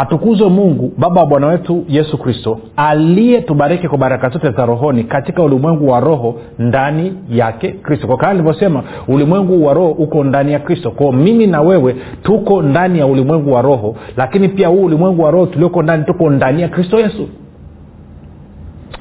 atukuzwe 0.00 0.48
mungu 0.48 0.92
baba 0.98 1.20
wa 1.20 1.26
bwana 1.26 1.46
wetu 1.46 1.84
yesu 1.88 2.18
kristo 2.18 2.60
aliyetubariki 2.76 3.88
kwa 3.88 3.98
baraka 3.98 4.28
zote 4.28 4.50
za 4.50 4.66
rohoni 4.66 5.04
katika 5.04 5.42
ulimwengu 5.42 5.88
wa 5.88 6.00
roho 6.00 6.40
ndani 6.58 7.12
yake 7.30 7.68
kristo. 7.72 8.06
Kwa 8.06 8.16
kaa 8.16 8.30
nilivyosema 8.32 8.82
ulimwengu 9.08 9.66
wa 9.66 9.74
roho 9.74 9.90
uko 9.90 10.24
ndani 10.24 10.52
ya 10.52 10.58
kristo. 10.58 10.90
Kwao 10.90 11.12
mimi 11.12 11.46
na 11.46 11.60
wewe 11.60 11.96
tuko 12.22 12.62
ndani 12.62 12.98
ya 12.98 13.06
ulimwengu 13.06 13.52
wa 13.52 13.62
roho 13.62 13.96
lakini 14.16 14.48
pia 14.48 14.68
huu 14.68 14.84
ulimwengu 14.84 15.22
wa 15.22 15.30
roho 15.30 15.46
tulioko 15.46 15.82
ndani 15.82 16.04
tuko 16.04 16.30
ndani 16.30 16.62
ya 16.62 16.68
kristo 16.68 16.98
yesu. 17.00 17.28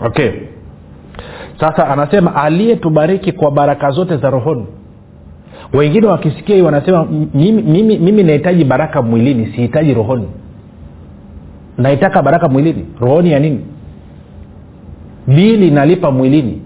Okay. 0.05 0.31
Sasa 1.59 1.87
anasema 1.87 2.35
aliyetubariki 2.35 3.31
kwa 3.31 3.51
baraka 3.51 3.91
zote 3.91 4.17
za 4.17 4.29
rohoni. 4.29 4.65
Wengine 5.73 6.07
wakisikia 6.07 6.55
hii 6.55 6.61
wanasema 6.61 7.07
mimi, 7.33 7.61
mimi, 7.61 7.97
mimi 7.97 8.23
nahitaji 8.23 8.63
baraka 8.63 9.01
mwilini 9.01 9.45
sihitaji 9.45 9.93
rohoni 9.93 10.27
naitaka 11.77 12.21
baraka 12.21 12.47
mwilini? 12.49 12.85
Rohoni 12.99 13.31
ya 13.31 13.39
nini? 13.39 13.59
Bili 15.27 15.71
nalipa 15.71 16.11
mwilini. 16.11 16.61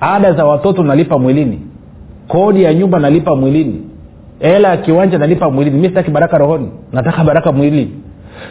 Ada 0.00 0.32
za 0.32 0.44
watoto 0.44 0.82
nalipa 0.82 1.18
mwilini. 1.18 1.60
Kodi 2.28 2.62
ya 2.62 2.74
nyumba 2.74 2.98
nalipa 2.98 3.36
mwilini. 3.36 3.82
Hela 4.40 4.68
ya 4.68 4.76
kiwanja 4.76 5.18
nalipa 5.18 5.50
mwilini. 5.50 5.78
Mi 5.78 5.88
sitaki 5.88 6.10
baraka 6.10 6.38
rohoni. 6.38 6.68
Nataka 6.92 7.24
baraka 7.24 7.52
mwilini. 7.52 7.92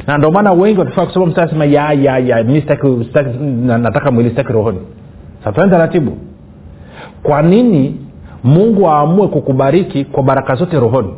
Na 0.08 0.18
ndio 0.18 0.32
maana 0.32 0.52
wengi 0.52 0.80
watafaa 0.80 1.06
kusoma 1.06 1.26
mstari 1.26 1.50
sema 1.50 1.66
ya 1.66 1.94
ya 1.94 2.18
ya 2.20 2.46
sitaki, 3.04 3.28
nataka 3.64 4.12
mwili 4.12 4.30
sitaki 4.30 4.54
rohoni. 4.54 4.80
Satuani 5.44 5.72
taratibu. 5.72 6.18
Kwa 7.24 7.42
nini 7.42 7.96
mungu 8.44 8.90
aamue 8.90 9.28
kukubariki 9.28 10.06
kwa 10.06 10.24
baraka 10.24 10.56
zote 10.56 10.80
rohoni 10.80 11.10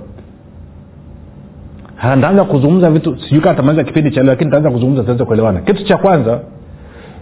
ntaanza 2.04 2.44
kuzungumza 2.44 2.92
vitu 2.92 3.18
sijui 3.22 3.42
kaa 3.42 3.54
tamaliza 3.54 3.84
kipindi 3.84 4.12
cha 4.12 4.22
leo 4.22 4.32
lakini 4.32 4.52
taanza 4.52 4.72
kuzungumza 4.72 5.04
tuweze 5.04 5.26
kuelewana. 5.26 5.62
Kitu 5.62 5.84
cha 5.84 5.98
kwanza 5.98 6.40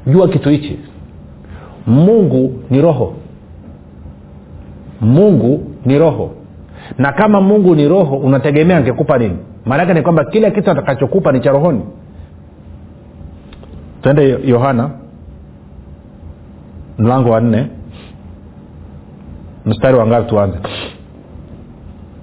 jua 0.07 0.27
kitu 0.27 0.49
hichi. 0.49 0.79
Mungu 1.87 2.63
ni 2.69 2.81
roho. 2.81 3.13
Mungu 5.01 5.71
ni 5.85 5.97
roho. 5.99 6.31
Na 6.97 7.11
kama 7.11 7.41
mungu 7.41 7.75
ni 7.75 7.87
roho 7.87 8.17
unategemea 8.17 8.77
angekupa 8.77 9.17
nini? 9.17 9.37
Maanaake 9.65 9.93
ni 9.93 10.01
kwamba 10.01 10.25
kila 10.25 10.51
kitu 10.51 10.71
atakachokupa 10.71 11.31
ni 11.31 11.39
cha 11.39 11.51
rohoni. 11.51 11.81
Twende 14.01 14.39
yohana 14.45 14.89
mlango 16.97 17.29
wa 17.29 17.41
nne. 17.41 17.67
Mstari 19.65 19.97
wa 19.97 20.07
ngapi 20.07 20.29
tuanze? 20.29 20.57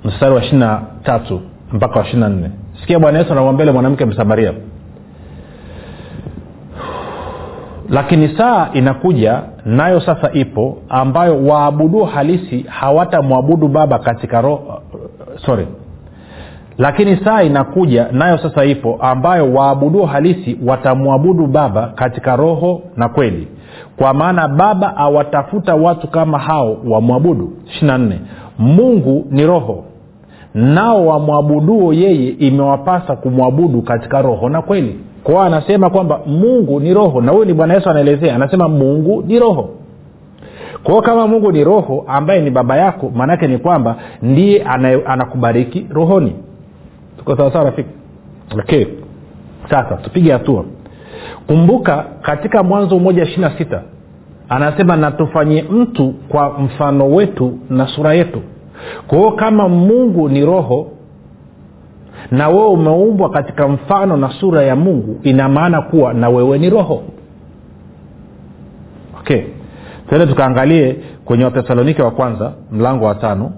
Mstari 0.04 0.34
wa 0.34 0.40
ishiri 0.42 0.58
na 0.58 0.82
tatu 1.02 1.40
mpaka 1.72 1.98
wa 1.98 2.04
ishirina 2.04 2.28
nne. 2.28 2.50
Sikia 2.80 2.98
bwana 2.98 3.18
yesu 3.18 3.32
anamwambia 3.32 3.72
mwanamke 3.72 4.04
msamaria. 4.04 4.52
Lakini 7.88 8.36
saa 8.38 8.68
inakuja 8.72 9.42
nayo 9.64 10.00
sasa 10.00 10.32
ipo 10.32 10.78
ambayo 10.88 11.44
waabuduo 11.46 12.04
halisi 12.04 12.62
hawatamwabudu 12.68 13.68
baba 13.68 13.98
katika 13.98 14.40
roho 14.40 14.82
sorry. 15.46 15.66
Lakini 16.78 17.16
saa 17.24 17.42
inakuja 17.42 18.08
nayo 18.12 18.38
sasa 18.38 18.64
ipo 18.64 18.98
ambayo 19.00 19.52
waabuduo 19.52 20.06
halisi 20.06 20.58
watamwabudu 20.66 21.46
baba 21.46 21.86
katika 21.86 22.36
roho 22.36 22.82
na 22.96 23.08
kweli. 23.08 23.48
Kwa 23.96 24.14
maana 24.14 24.48
baba 24.48 24.96
awatafuta 24.96 25.74
watu 25.74 26.08
kama 26.08 26.38
hao 26.38 26.76
wamwabudu. 26.88 27.52
4 27.82 28.12
mungu 28.58 29.26
ni 29.30 29.46
roho 29.46 29.84
nao 30.54 31.06
wamwabuduo 31.06 31.92
yeye 31.92 32.28
imewapasa 32.28 33.16
kumwabudu 33.16 33.82
katika 33.82 34.22
roho. 34.22 34.48
Na 34.48 34.62
kweli 34.62 34.98
kwao 35.24 35.42
anasema 35.42 35.90
kwamba 35.90 36.20
mungu 36.26 36.80
ni 36.80 36.94
roho 36.94 37.20
na 37.20 37.32
huyu 37.32 37.44
ni 37.44 37.52
bwana 37.54 37.74
yesu 37.74 37.90
anaelezea 37.90 38.34
anasema 38.34 38.68
mungu 38.68 39.22
ni 39.26 39.38
roho. 39.38 39.70
Kwao 40.82 41.02
kama 41.02 41.26
mungu 41.26 41.52
ni 41.52 41.64
roho 41.64 42.04
ambaye 42.08 42.40
ni 42.42 42.50
baba 42.50 42.76
yako 42.76 43.12
maanaake 43.14 43.46
ni 43.46 43.58
kwamba 43.58 43.96
ndiye 44.22 44.62
anakubariki 45.06 45.86
rohoni. 45.90 46.32
Tuko 47.18 47.36
sawasawa 47.36 47.64
rafiki? 47.64 47.88
Okay. 48.58 48.86
Sasa 49.70 49.96
tupige 49.96 50.32
hatua. 50.32 50.64
Kumbuka 51.46 52.04
katika 52.22 52.62
mwanzo 52.62 52.98
moja 52.98 53.22
ishiri 53.22 53.40
na 53.40 53.58
sita 53.58 53.82
anasema 54.48 54.96
na 54.96 55.10
tufanyie 55.10 55.62
mtu 55.70 56.14
kwa 56.28 56.50
mfano 56.58 57.10
wetu 57.10 57.58
na 57.70 57.86
sura 57.86 58.14
yetu 58.14 58.40
kwa 59.06 59.18
hiyo 59.18 59.30
kama 59.32 59.68
mungu 59.68 60.28
ni 60.28 60.44
roho 60.44 60.90
na 62.30 62.48
wewe 62.48 62.66
umeumbwa 62.66 63.30
katika 63.30 63.68
mfano 63.68 64.16
na 64.16 64.30
sura 64.40 64.62
ya 64.62 64.76
mungu 64.76 65.20
ina 65.22 65.48
maana 65.48 65.82
kuwa 65.82 66.14
na 66.14 66.28
wewe 66.28 66.58
ni 66.58 66.70
roho. 66.70 67.02
Okay. 69.20 69.42
Tuende 70.08 70.26
tukaangalie 70.26 70.96
kwenye 71.24 71.44
wathesalonike 71.44 72.02
wa 72.02 72.10
kwanza 72.10 72.52
mlango 72.72 73.04
wa 73.04 73.14
tano. 73.14 73.52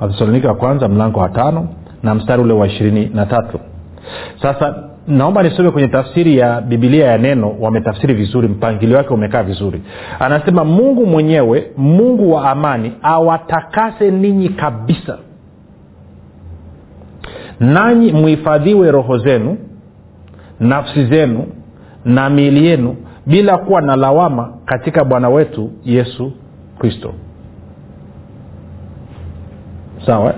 Wathesalonike 0.00 0.46
wa 0.46 0.54
kwanza 0.54 0.88
mlango 0.88 1.20
wa 1.20 1.28
tano 1.28 1.68
na 2.02 2.14
mstari 2.14 2.42
ule 2.42 2.52
wa 2.52 2.66
ishirini 2.66 3.10
na 3.14 3.26
tatu 3.26 3.60
sasa 4.42 4.84
naomba 5.06 5.42
nisome 5.42 5.70
kwenye 5.70 5.88
tafsiri 5.88 6.36
ya 6.38 6.60
bibilia 6.60 7.06
ya 7.06 7.18
neno 7.18 7.56
wametafsiri 7.60 8.14
vizuri 8.14 8.48
mpangilio 8.48 8.96
wake 8.96 9.14
umekaa 9.14 9.42
vizuri. 9.42 9.82
Anasema 10.20 10.64
mungu 10.64 11.06
mwenyewe 11.06 11.70
mungu 11.76 12.32
wa 12.32 12.50
amani 12.50 12.92
awatakase 13.02 14.10
ninyi 14.10 14.48
kabisa. 14.48 15.18
Nanyi 17.60 18.12
mhifadhiwe 18.12 18.90
roho 18.90 19.18
zenu 19.18 19.58
nafsi 20.60 21.06
zenu 21.06 21.46
na 22.04 22.30
miili 22.30 22.66
yenu 22.66 22.96
bila 23.26 23.58
kuwa 23.58 23.80
na 23.80 23.96
lawama 23.96 24.52
katika 24.64 25.04
bwana 25.04 25.28
wetu 25.28 25.70
yesu 25.84 26.32
kristo. 26.78 27.14
Sawa 30.06 30.34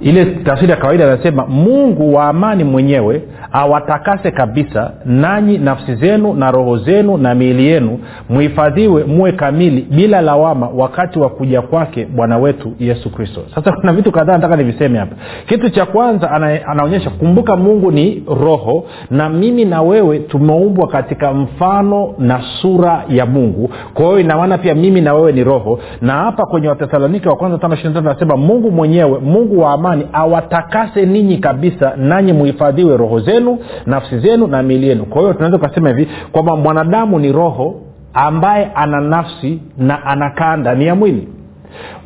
ile 0.00 0.24
tafsiri 0.26 0.70
ya 0.70 0.76
kawaida 0.76 1.12
anasema 1.12 1.46
mungu 1.46 2.14
wa 2.14 2.24
amani 2.28 2.64
mwenyewe 2.64 3.22
awatakase 3.56 4.30
kabisa 4.30 4.90
nanyi 5.04 5.58
nafsi 5.58 5.94
zenu 5.94 6.34
na 6.34 6.50
roho 6.50 6.76
zenu 6.78 7.16
na 7.16 7.34
miili 7.34 7.66
yenu. 7.66 7.98
Mhifadhiwe 8.30 9.04
muwe 9.04 9.32
kamili 9.32 9.86
bila 9.90 10.20
lawama 10.20 10.68
wakati 10.68 11.18
wa 11.18 11.28
kuja 11.28 11.62
kwake 11.62 12.04
bwana 12.06 12.38
wetu 12.38 12.72
yesu 12.78 13.10
kristo. 13.10 13.40
Sasa 13.54 13.72
kuna 13.72 13.92
vitu 13.92 14.12
kadhaa 14.12 14.32
nataka 14.32 14.56
niviseme 14.56 14.98
hapa. 14.98 15.16
Kitu 15.46 15.70
cha 15.70 15.86
kwanza 15.86 16.30
ana, 16.30 16.66
anaonyesha 16.66 17.10
kumbuka 17.10 17.56
mungu 17.56 17.90
ni 17.90 18.22
roho 18.40 18.84
na 19.10 19.28
mimi 19.28 19.64
na 19.64 19.82
wewe 19.82 20.18
tumeumbwa 20.18 20.88
katika 20.88 21.32
mfano 21.32 22.14
na 22.18 22.40
sura 22.62 23.04
ya 23.08 23.26
mungu. 23.26 23.70
Kwa 23.94 24.04
hiyo 24.06 24.20
inamaana 24.20 24.58
pia 24.58 24.74
mimi 24.74 25.00
na 25.00 25.14
wewe 25.14 25.32
ni 25.32 25.44
roho. 25.44 25.78
Na 26.00 26.12
hapa 26.12 26.46
kwenye 26.46 26.68
wathesalonike 26.68 27.28
wa 27.28 27.36
kwanza 27.36 27.58
anasema 27.98 28.36
mungu 28.36 28.70
mwenyewe 28.70 29.18
mungu 29.18 29.60
wa 29.60 29.72
amani 29.72 30.06
awatakase 30.12 31.06
ninyi 31.06 31.38
kabisa 31.38 31.92
nanyi 31.96 32.32
muhifadhiwe 32.32 32.96
roho 32.96 33.20
zenu 33.20 33.45
nafsi 33.86 34.18
zenu 34.18 34.46
na 34.46 34.62
miili 34.62 34.88
yenu. 34.88 35.04
Kwa 35.04 35.20
hiyo 35.20 35.32
tunaweza 35.32 35.56
ukasema 35.56 35.88
hivi 35.88 36.08
kwamba 36.32 36.56
mwanadamu 36.56 37.18
ni 37.18 37.32
roho 37.32 37.74
ambaye 38.14 38.68
ana 38.74 39.00
nafsi 39.00 39.60
na 39.78 40.06
anakaa 40.06 40.56
ndani 40.56 40.86
ya 40.86 40.94
mwili. 40.94 41.28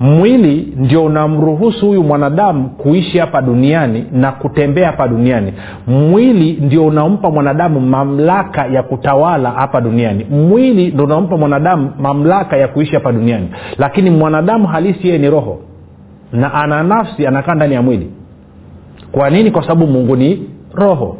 Mwili 0.00 0.72
ndio 0.76 1.04
unamruhusu 1.04 1.86
huyu 1.86 2.02
mwanadamu 2.04 2.68
kuishi 2.68 3.18
hapa 3.18 3.42
duniani 3.42 4.04
na 4.12 4.32
kutembea 4.32 4.86
hapa 4.86 5.08
duniani. 5.08 5.52
Mwili 5.86 6.52
ndio 6.60 6.86
unampa 6.86 7.30
mwanadamu 7.30 7.80
mamlaka 7.80 8.66
ya 8.66 8.82
kutawala 8.82 9.50
hapa 9.50 9.80
duniani. 9.80 10.24
Mwili 10.30 10.86
ndio 10.90 11.04
unampa 11.04 11.36
mwanadamu 11.36 11.90
mamlaka 12.00 12.56
ya 12.56 12.68
kuishi 12.68 12.94
hapa 12.94 13.12
duniani. 13.12 13.48
Lakini 13.78 14.10
mwanadamu 14.10 14.66
halisi 14.66 15.06
yeye 15.08 15.18
ni 15.18 15.30
roho 15.30 15.60
na 16.32 16.54
ana 16.54 16.82
nafsi 16.82 17.26
anakaa 17.26 17.54
ndani 17.54 17.74
ya 17.74 17.82
mwili. 17.82 18.10
Kwa 19.12 19.30
nini? 19.30 19.50
Kwa 19.50 19.62
sababu 19.62 19.86
mungu 19.86 20.16
ni 20.16 20.48
roho 20.74 21.16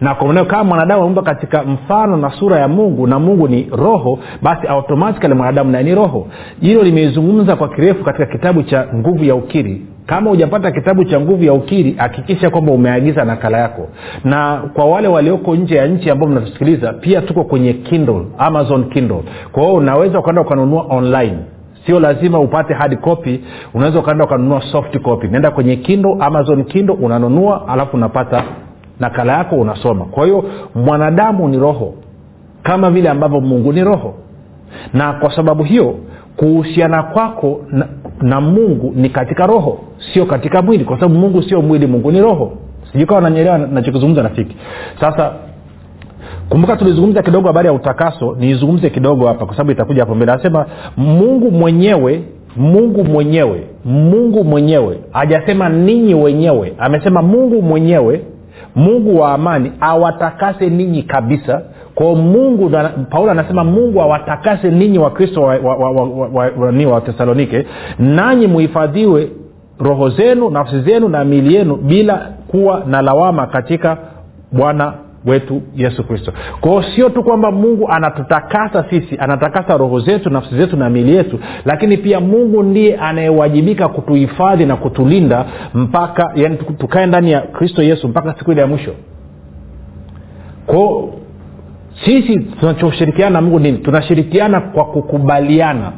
na 0.00 0.14
kwa 0.14 0.26
maneo 0.26 0.44
kama 0.44 0.64
mwanadamu 0.64 1.00
ameumba 1.00 1.22
katika 1.22 1.62
mfano 1.62 2.16
na 2.16 2.30
sura 2.30 2.58
ya 2.58 2.68
mungu 2.68 3.06
na 3.06 3.18
mungu 3.18 3.48
ni 3.48 3.68
roho 3.72 4.18
basi 4.42 4.66
automatikali 4.66 5.34
mwanadamu 5.34 5.70
naye 5.70 5.84
ni 5.84 5.94
roho. 5.94 6.26
Hilo 6.60 6.82
limeizungumza 6.82 7.56
kwa 7.56 7.68
kirefu 7.68 8.04
katika 8.04 8.26
kitabu 8.26 8.62
cha 8.62 8.86
nguvu 8.94 9.24
ya 9.24 9.34
ukiri. 9.34 9.82
Kama 10.06 10.30
hujapata 10.30 10.70
kitabu 10.70 11.04
cha 11.04 11.20
nguvu 11.20 11.44
ya 11.44 11.52
ukiri 11.52 11.94
hakikisha 11.98 12.50
kwamba 12.50 12.72
umeagiza 12.72 13.24
nakala 13.24 13.58
yako. 13.58 13.88
Na 14.24 14.62
kwa 14.74 14.84
wale 14.84 15.08
walioko 15.08 15.56
nje 15.56 15.74
ya 15.76 15.86
nchi 15.86 16.10
ambao 16.10 16.28
mnatusikiliza 16.28 16.92
pia 16.92 17.20
tuko 17.22 17.44
kwenye 17.44 17.72
kindle 17.72 18.22
amazon 18.38 18.84
kindle. 18.84 19.22
Kwa 19.52 19.72
unaweza 19.72 20.18
ukaenda 20.18 20.42
ukanunua 20.42 20.86
online. 20.90 21.36
Sio 21.86 22.00
lazima 22.00 22.40
upate 22.40 22.74
hard 22.74 22.96
copy 23.00 23.40
unaweza 23.74 23.98
ukaenda 23.98 24.24
ukanunua 24.24 24.60
soft 24.72 24.98
copy. 24.98 25.28
Naenda 25.28 25.50
kwenye 25.50 25.76
kindle 25.76 26.16
amazon 26.20 26.64
kindle 26.64 26.96
unanunua 27.00 27.68
alafu 27.68 27.96
unapata 27.96 28.44
nakala 29.00 29.32
yako 29.38 29.56
unasoma. 29.56 30.04
Kwa 30.04 30.24
hiyo 30.24 30.44
mwanadamu 30.74 31.48
ni 31.48 31.58
roho. 31.58 31.94
Kama 32.62 32.90
vile 32.90 33.08
ambavyo 33.08 33.40
mungu 33.40 33.72
ni 33.72 33.84
roho. 33.84 34.14
Na 34.94 35.12
kwa 35.12 35.36
sababu 35.36 35.62
hiyo 35.62 35.94
kuhusiana 36.36 37.02
kwako 37.02 37.60
na, 37.72 37.86
na 38.20 38.40
mungu 38.40 38.92
ni 38.96 39.08
katika 39.08 39.46
roho 39.46 39.78
sio 40.12 40.26
katika 40.26 40.62
mwili. 40.62 40.84
Kwa 40.84 40.96
sababu 40.96 41.14
mungu 41.14 41.42
sio 41.42 41.62
mwili 41.62 41.86
mungu 41.86 42.12
ni 42.12 42.20
roho. 42.20 42.52
Sijui 42.92 43.06
kawa 43.06 43.20
nanyelewa 43.20 43.58
nachokizungumza 43.58 44.22
rafiki. 44.22 44.56
Sasa 45.00 45.32
kumbuka 46.48 46.76
tulizungumza 46.76 47.22
kidogo 47.22 47.46
habari 47.46 47.66
ya 47.66 47.72
utakaso. 47.72 48.36
Niizungumze 48.38 48.90
kidogo 48.90 49.26
hapa 49.26 49.46
kwa 49.46 49.54
sababu 49.54 49.70
itakuja 49.70 50.02
hapo 50.02 50.14
mbele. 50.14 50.32
Anasema 50.32 50.66
mungu 50.96 51.50
mwenyewe 51.50 52.22
mungu 52.56 53.04
mwenyewe 53.04 53.66
mungu 53.84 54.44
mwenyewe. 54.44 54.98
Hajasema 55.12 55.68
ninyi 55.68 56.14
wenyewe. 56.14 56.72
Amesema 56.78 57.22
mungu 57.22 57.62
mwenyewe 57.62 58.24
mungu 58.74 59.20
wa 59.20 59.32
amani 59.32 59.72
awatakase 59.80 60.70
ninyi 60.70 61.02
kabisa. 61.02 61.62
Kwao 61.94 62.14
mungu 62.14 62.70
paulo 63.10 63.30
anasema 63.30 63.64
mungu 63.64 64.00
awatakase 64.02 64.70
ninyi 64.70 64.98
wakristo 64.98 65.42
wa, 65.42 65.56
wa, 65.58 65.76
nanyi 67.98 68.46
muhifadhiwe 68.46 69.30
roho 69.78 70.08
zenu 70.10 70.50
nafsi 70.50 70.80
zenu 70.80 71.08
na 71.08 71.24
mili 71.24 71.54
yenu 71.54 71.76
bila 71.76 72.16
kuwa 72.48 72.82
na 72.86 73.02
lawama 73.02 73.46
katika 73.46 73.96
bwana 74.52 74.92
wetu 75.26 75.62
yesu 75.76 76.04
kristo. 76.04 76.32
Kwao 76.60 76.82
sio 76.82 77.08
tu 77.08 77.22
kwamba 77.22 77.50
mungu 77.50 77.88
anatutakasa 77.88 78.84
sisi 78.90 79.16
anatakasa 79.18 79.76
roho 79.76 80.00
zetu 80.00 80.30
nafsi 80.30 80.56
zetu 80.56 80.76
na 80.76 80.90
mili 80.90 81.14
yetu 81.16 81.38
lakini 81.64 81.96
pia 81.96 82.20
mungu 82.20 82.62
ndiye 82.62 82.96
anayewajibika 82.96 83.88
kutuhifadhi 83.88 84.66
na 84.66 84.76
kutulinda 84.76 85.44
mpaka 85.74 86.32
yani 86.34 86.56
tukae 86.56 87.06
ndani 87.06 87.32
ya 87.32 87.40
kristo 87.40 87.82
yesu 87.82 88.08
mpaka 88.08 88.34
siku 88.38 88.52
ile 88.52 88.60
ya 88.60 88.66
mwisho. 88.66 88.94
Kwao 90.66 91.14
sisi 92.04 92.38
tunachoshirikiana 92.38 93.30
na 93.30 93.40
mungu 93.40 93.58
nini? 93.58 93.78
Tunashirikiana 93.78 94.60
kwa 94.60 94.84
kukubaliana 94.84 95.92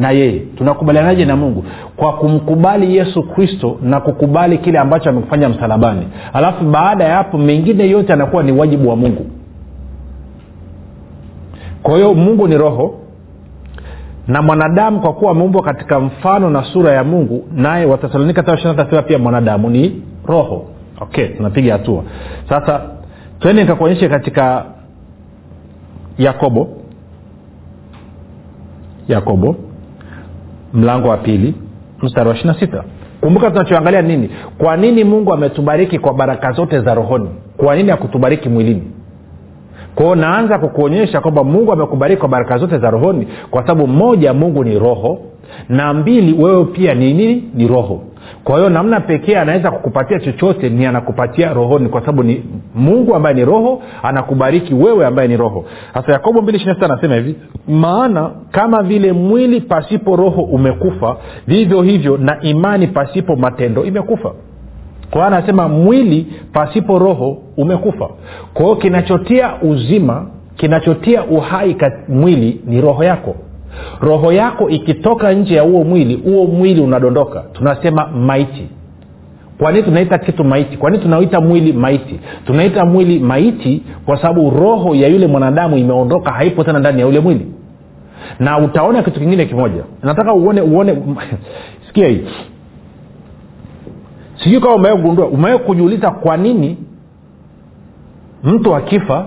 na 0.00 0.10
yeye. 0.10 0.38
Tunakubalianaje 0.56 1.24
na 1.24 1.36
mungu? 1.36 1.64
Kwa 1.96 2.12
kumkubali 2.12 2.96
yesu 2.96 3.22
kristo 3.22 3.78
na 3.82 4.00
kukubali 4.00 4.58
kile 4.58 4.78
ambacho 4.78 5.10
amekufanya 5.10 5.48
msalabani. 5.48 6.08
Alafu 6.32 6.64
baada 6.64 7.04
ya 7.04 7.14
hapo 7.16 7.38
mengine 7.38 7.88
yote 7.90 8.12
anakuwa 8.12 8.42
ni 8.42 8.52
wajibu 8.52 8.88
wa 8.88 8.96
mungu. 8.96 9.26
Kwa 11.82 11.94
hiyo 11.96 12.14
mungu 12.14 12.48
ni 12.48 12.58
roho 12.58 12.94
na 14.28 14.42
mwanadamu 14.42 15.00
kwa 15.00 15.12
kuwa 15.12 15.30
ameumbwa 15.30 15.62
katika 15.62 16.00
mfano 16.00 16.50
na 16.50 16.64
sura 16.64 16.92
ya 16.92 17.04
mungu 17.04 17.44
naye 17.54 17.84
watesalonika 17.86 18.42
tasema 18.42 19.02
pia 19.02 19.18
mwanadamu 19.18 19.70
ni 19.70 20.02
roho. 20.26 20.66
Okay 21.00 21.28
tunapiga 21.28 21.72
hatua. 21.72 22.02
Sasa 22.48 22.80
twende 23.38 23.62
nikakuonyeshe 23.62 24.08
katika 24.08 24.64
yakobo. 26.18 26.68
Yakobo 29.08 29.56
mlango 30.74 31.08
wa 31.08 31.16
pili 31.16 31.54
mstari 32.02 32.28
wa 32.28 32.34
ishirina 32.34 32.60
sita. 32.60 32.84
Kumbuka 33.20 33.50
tunachoangalia 33.50 34.02
nini? 34.02 34.30
Kwa 34.58 34.76
nini 34.76 35.04
mungu 35.04 35.34
ametubariki 35.34 35.98
kwa 35.98 36.14
baraka 36.14 36.52
zote 36.52 36.80
za 36.80 36.94
rohoni? 36.94 37.28
Kwa 37.56 37.76
nini 37.76 37.90
akutubariki 37.90 38.48
mwilini? 38.48 38.82
Kwao 39.94 40.14
naanza 40.14 40.58
kukuonyesha 40.58 41.20
kwamba 41.20 41.44
mungu 41.44 41.72
amekubariki 41.72 42.20
kwa 42.20 42.28
baraka 42.28 42.58
zote 42.58 42.78
za 42.78 42.90
rohoni 42.90 43.28
kwa 43.50 43.62
sababu 43.62 43.86
moja 43.86 44.34
mungu 44.34 44.64
ni 44.64 44.78
roho 44.78 45.18
na 45.68 45.94
mbili 45.94 46.42
wewe 46.42 46.64
pia 46.64 46.94
ni 46.94 47.14
nini? 47.14 47.44
Ni 47.54 47.66
roho 47.68 48.02
kwa 48.44 48.56
hiyo 48.56 48.70
namna 48.70 49.00
pekee 49.00 49.36
anaweza 49.36 49.70
kukupatia 49.70 50.20
chochote 50.20 50.68
ni 50.68 50.86
anakupatia 50.86 51.52
rohoni 51.54 51.88
kwa 51.88 52.00
sababu 52.00 52.22
ni 52.22 52.44
mungu 52.74 53.14
ambaye 53.14 53.34
ni 53.34 53.44
roho 53.44 53.82
anakubariki 54.02 54.74
wewe 54.74 55.06
ambaye 55.06 55.28
ni 55.28 55.36
roho. 55.36 55.64
Sasa 55.94 56.12
yakobo 56.12 56.42
anasema 56.84 57.14
hivi 57.14 57.36
maana 57.68 58.30
kama 58.50 58.82
vile 58.82 59.12
mwili 59.12 59.60
pasipo 59.60 60.16
roho 60.16 60.42
umekufa 60.42 61.16
vivyo 61.46 61.82
hivyo 61.82 62.16
na 62.16 62.40
imani 62.40 62.86
pasipo 62.86 63.36
matendo 63.36 63.84
imekufa. 63.84 64.32
Kwa 65.10 65.26
anasema 65.26 65.68
mwili 65.68 66.26
pasipo 66.52 66.98
roho 66.98 67.42
umekufa. 67.56 68.08
Kwa 68.54 68.64
hiyo 68.64 68.76
kinachotia 68.76 69.50
uzima 69.62 70.26
kinachotia 70.56 71.24
uhai 71.24 71.76
mwili 72.08 72.60
ni 72.66 72.80
roho 72.80 73.04
yako 73.04 73.36
roho 74.00 74.32
yako 74.32 74.68
ikitoka 74.70 75.32
nje 75.32 75.54
ya 75.54 75.62
huo 75.62 75.84
mwili 75.84 76.14
huo 76.14 76.46
mwili 76.46 76.80
unadondoka. 76.80 77.40
Tunasema 77.52 78.06
maiti. 78.06 78.68
Kwa 79.58 79.72
nini 79.72 79.84
tunaita 79.84 80.18
kitu 80.18 80.44
maiti? 80.44 80.76
Kwa 80.76 80.90
nini 80.90 81.02
tunaita 81.02 81.40
mwili 81.40 81.72
maiti? 81.72 82.20
Tunaita 82.46 82.84
mwili 82.84 83.18
maiti 83.18 83.82
kwa 84.06 84.16
sababu 84.16 84.50
roho 84.50 84.94
ya 84.94 85.08
yule 85.08 85.26
mwanadamu 85.26 85.76
imeondoka 85.78 86.32
haipo 86.32 86.64
tena 86.64 86.78
ndani 86.78 87.00
ya 87.00 87.06
yule 87.06 87.20
mwili. 87.20 87.46
Na 88.38 88.58
utaona 88.58 89.02
kitu 89.02 89.20
kingine 89.20 89.46
kimoja. 89.46 89.84
Nataka 90.02 90.34
uone 90.34 90.60
uone. 90.60 91.02
Sikia 91.86 92.08
hii. 92.08 92.20
Sijui 94.44 94.60
kama 94.60 94.74
umewe 94.74 94.96
kugundua. 94.96 95.26
Umewe 95.26 95.58
kujiuliza 95.58 96.10
kwa 96.10 96.36
nini 96.36 96.76
mtu 98.44 98.74
akifa 98.74 99.26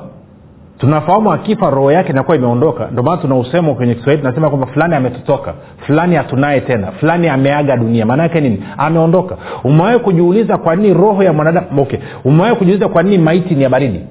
tunafahamu 0.78 1.32
akifa 1.34 1.70
roho 1.70 1.92
yake 1.92 2.10
inakuwa 2.12 2.38
imeondoka. 2.38 2.88
Ndio 2.92 3.04
maana 3.04 3.22
tuna 3.22 3.36
usemo 3.36 3.76
kwenye 3.76 3.96
kiswahili 3.96 4.22
tunasema 4.24 4.50
kwamba 4.50 4.68
fulani 4.68 4.96
ametutoka 4.96 5.54
fulani 5.86 6.16
hatunaye 6.16 6.62
tena 6.62 6.92
fulani 6.92 7.28
ameaga 7.30 7.78
dunia. 7.78 8.06
Maana 8.06 8.24
yake 8.24 8.42
nini? 8.42 8.64
Ameondoka. 8.78 9.38
Umewahi 9.64 10.00
kujiuliza 10.00 10.58
kwa 10.58 10.76
nini 10.76 10.94
roho 10.94 11.24
ya 11.24 11.34
mwanadamu 11.34 11.82
okay 11.82 12.00
umewahi 12.26 12.56
kujiuliza 12.56 12.88
kwa 12.88 13.04
nini 13.04 13.18
maiti 13.18 13.56
ni 13.56 13.64
ya 13.64 13.70
baridi? 13.70 14.02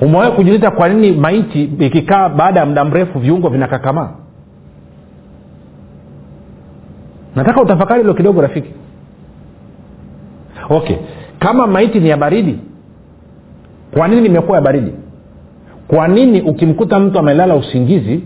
Umewahi 0.00 0.32
kujiuliza 0.32 0.70
kwa 0.70 0.88
nini 0.88 1.12
maiti 1.12 1.62
ikikaa 1.64 2.28
baada 2.28 2.60
ya 2.60 2.66
muda 2.66 2.84
mrefu 2.84 3.18
viungo 3.18 3.48
vinakakamaa? 3.48 4.08
Nataka 7.36 7.62
utafakari 7.62 8.00
hilo 8.00 8.14
kidogo 8.14 8.40
rafiki. 8.42 8.70
Okay 10.70 10.96
kama 11.38 11.66
maiti 11.66 12.00
ni 12.00 12.08
ya 12.08 12.16
baridi 12.16 12.58
kwa 13.94 14.08
nini 14.08 14.26
imekuwa 14.26 14.56
ya 14.58 14.62
baridi? 14.62 14.92
Kwa 15.88 16.08
nini 16.08 16.40
ukimkuta 16.40 16.98
mtu 17.00 17.18
amelala 17.18 17.56
usingizi 17.56 18.22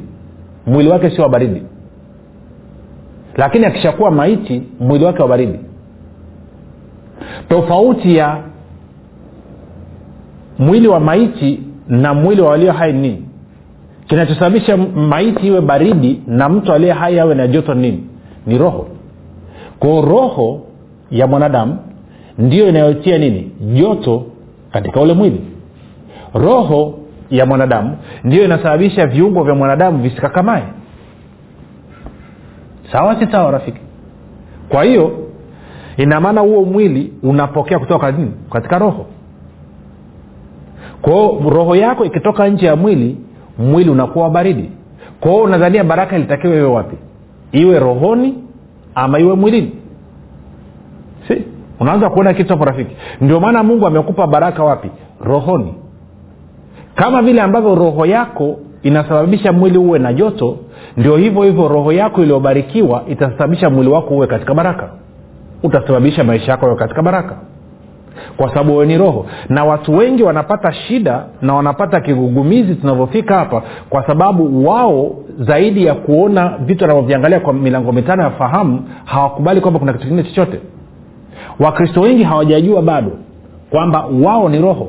mwili 0.66 0.88
wake 0.90 1.10
sio 1.10 1.22
wa 1.24 1.30
baridi? 1.30 1.62
Lakini 3.36 3.64
akishakuwa 3.66 4.10
maiti 4.10 4.62
mwili 4.80 5.04
wake 5.04 5.22
wa 5.22 5.28
baridi. 5.28 5.58
Tofauti 7.48 8.16
ya 8.16 8.38
mwili 10.58 10.88
wa 10.88 11.00
maiti 11.00 11.60
na 11.88 12.14
mwili 12.14 12.40
wa 12.42 12.48
walio 12.50 12.72
hai 12.72 12.92
nini 12.92 13.24
kinachosababisha 14.06 14.76
maiti 14.76 15.46
iwe 15.46 15.60
baridi 15.60 16.22
na 16.26 16.48
mtu 16.48 16.72
aliye 16.72 16.92
hai 16.92 17.18
awe 17.20 17.34
na 17.34 17.46
joto 17.46 17.74
nini 17.74 18.04
ni 18.46 18.58
roho. 18.58 18.86
Kwao 19.78 20.00
roho 20.02 20.60
ya 21.10 21.26
mwanadamu 21.26 21.76
ndiyo 22.38 22.68
inayotia 22.68 23.18
nini? 23.18 23.50
Joto 23.74 24.26
katika 24.72 25.00
ule 25.00 25.12
mwili 25.12 25.40
roho 26.34 26.98
ya 27.30 27.46
mwanadamu 27.46 27.96
ndiyo 28.24 28.44
inasababisha 28.44 29.06
viungo 29.06 29.42
vya 29.44 29.54
mwanadamu 29.54 30.02
visikakamae 30.02 30.62
sawa 32.92 33.18
si 33.20 33.26
sawa 33.32 33.50
rafiki? 33.50 33.80
Kwa 34.68 34.84
hiyo 34.84 35.12
ina 35.96 36.20
maana 36.20 36.40
huo 36.40 36.64
mwili 36.64 37.12
unapokea 37.22 37.78
kutoka 37.78 38.10
nini? 38.12 38.32
Katika 38.52 38.78
roho. 38.78 39.06
Kwao 41.02 41.40
roho 41.50 41.76
yako 41.76 42.04
ikitoka 42.04 42.48
nje 42.48 42.66
ya 42.66 42.76
mwili 42.76 43.16
mwili 43.58 43.90
unakuwa 43.90 44.30
baridi. 44.30 44.70
Kwao 45.20 45.36
unadhania 45.42 45.84
baraka 45.84 46.16
ilitakiwa 46.16 46.54
iwe 46.54 46.64
wapi? 46.66 46.96
Iwe 47.52 47.78
rohoni 47.78 48.34
ama 48.94 49.18
iwe 49.18 49.34
mwilini? 49.34 49.72
Si? 51.28 51.44
Unaanza 51.80 52.10
kuona 52.10 52.34
kitu 52.34 52.48
hapo 52.52 52.64
rafiki. 52.64 52.96
Ndio 53.20 53.40
maana 53.40 53.62
mungu 53.62 53.86
amekupa 53.86 54.26
baraka 54.26 54.64
wapi? 54.64 54.90
Rohoni 55.24 55.74
kama 56.94 57.22
vile 57.22 57.40
ambavyo 57.42 57.74
roho 57.74 58.06
yako 58.06 58.56
inasababisha 58.82 59.52
mwili 59.52 59.78
uwe 59.78 59.98
na 59.98 60.12
joto 60.12 60.56
ndio 60.96 61.16
hivyo 61.16 61.42
hivyo 61.42 61.68
roho 61.68 61.92
yako 61.92 62.22
iliyobarikiwa 62.22 63.02
itasababisha 63.08 63.70
mwili 63.70 63.90
wako 63.90 64.14
uwe 64.14 64.26
katika 64.26 64.54
baraka. 64.54 64.88
Utasababisha 65.62 66.24
maisha 66.24 66.50
yako 66.52 66.66
yawe 66.66 66.78
katika 66.78 67.02
baraka. 67.02 67.36
Kwa 68.36 68.48
sababu 68.48 68.72
wewe 68.72 68.86
ni 68.86 68.98
roho. 68.98 69.26
Na 69.48 69.64
watu 69.64 69.96
wengi 69.96 70.22
wanapata 70.22 70.72
shida 70.72 71.24
na 71.42 71.54
wanapata 71.54 72.00
kigugumizi 72.00 72.74
tunavyofika 72.74 73.34
hapa 73.38 73.62
kwa 73.90 74.06
sababu 74.06 74.66
wao 74.68 75.10
zaidi 75.38 75.84
ya 75.86 75.94
kuona 75.94 76.58
vitu 76.66 76.84
wanavyoviangalia 76.84 77.40
kwa 77.40 77.52
milango 77.52 77.92
mitano 77.92 78.22
ya 78.22 78.30
fahamu 78.30 78.82
hawakubali 79.04 79.60
kwamba 79.60 79.80
kuna 79.80 79.92
kitu 79.92 80.04
kingine 80.06 80.22
chochote. 80.28 80.60
Wakristo 81.60 82.00
wengi 82.00 82.22
hawajajua 82.22 82.82
bado 82.82 83.10
kwamba 83.70 84.06
wao 84.24 84.48
ni 84.48 84.58
roho 84.60 84.88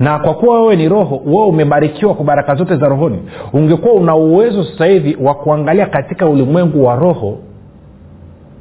na 0.00 0.18
kwa 0.18 0.34
kuwa 0.34 0.60
wewe 0.62 0.76
ni 0.76 0.88
roho 0.88 1.22
wewe 1.26 1.46
umebarikiwa 1.46 2.14
kwa 2.14 2.24
baraka 2.24 2.54
zote 2.54 2.76
za 2.76 2.88
rohoni 2.88 3.18
ungekuwa 3.52 3.94
una 3.94 4.14
uwezo 4.16 4.64
sasa 4.64 4.86
hivi 4.86 5.16
wa 5.20 5.34
kuangalia 5.34 5.86
katika 5.86 6.26
ulimwengu 6.26 6.84
wa 6.84 6.96
roho 6.96 7.38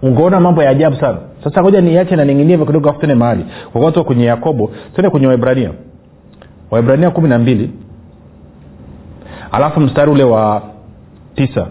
ungeona 0.01 0.39
mambo 0.39 0.63
ya 0.63 0.69
ajabu 0.69 0.95
sana. 0.95 1.17
Sasa 1.43 1.61
ngoja 1.61 1.81
niache 1.81 2.15
na 2.15 2.25
ninginie 2.25 2.47
kidogo 2.57 2.65
kidogo 2.65 2.89
afutene 2.89 3.15
mahali. 3.15 3.45
Kwa 3.71 3.81
kuwa 3.81 3.91
tuko 3.91 4.03
kwenye 4.05 4.25
yakobo 4.25 4.71
tende 4.95 5.09
kwenye 5.09 5.27
waibrania 5.27 5.71
waibrania 6.71 7.11
kumi 7.11 7.29
na 7.29 7.39
mbili. 7.39 7.71
Alafu 9.51 9.79
mstari 9.79 10.11
ule 10.11 10.23
wa 10.23 10.61
tisa. 11.35 11.67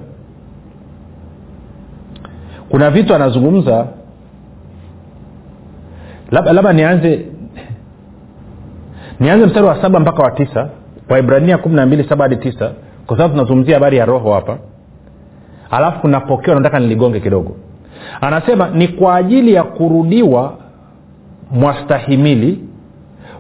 Kuna 2.68 2.90
vitu 2.90 3.14
anazungumza. 3.14 3.86
Labda 6.30 6.52
labda 6.52 6.72
nianze 6.72 7.26
nianze 9.22 9.46
mstari 9.46 9.66
wa 9.66 9.82
saba 9.82 10.00
mpaka 10.00 10.22
wa 10.22 10.30
tisa 10.30 10.68
waibrania 11.08 11.58
kumi 11.58 11.74
na 11.76 11.86
mbili 11.86 12.04
saba 12.08 12.24
hadi 12.24 12.36
tisa 12.36 12.72
kwa 13.06 13.16
sababu 13.16 13.34
tunazungumzia 13.34 13.74
habari 13.74 13.96
ya 13.96 14.04
roho 14.04 14.32
hapa. 14.34 14.58
Alafu 15.70 16.00
kuna 16.00 16.20
pokeo 16.20 16.54
nataka 16.54 16.78
niligonge 16.80 17.20
kidogo. 17.20 17.56
Anasema 18.20 18.68
ni 18.70 18.88
kwa 18.88 19.16
ajili 19.16 19.54
ya 19.54 19.62
kurudiwa 19.62 20.54
mwastahimili 21.50 22.58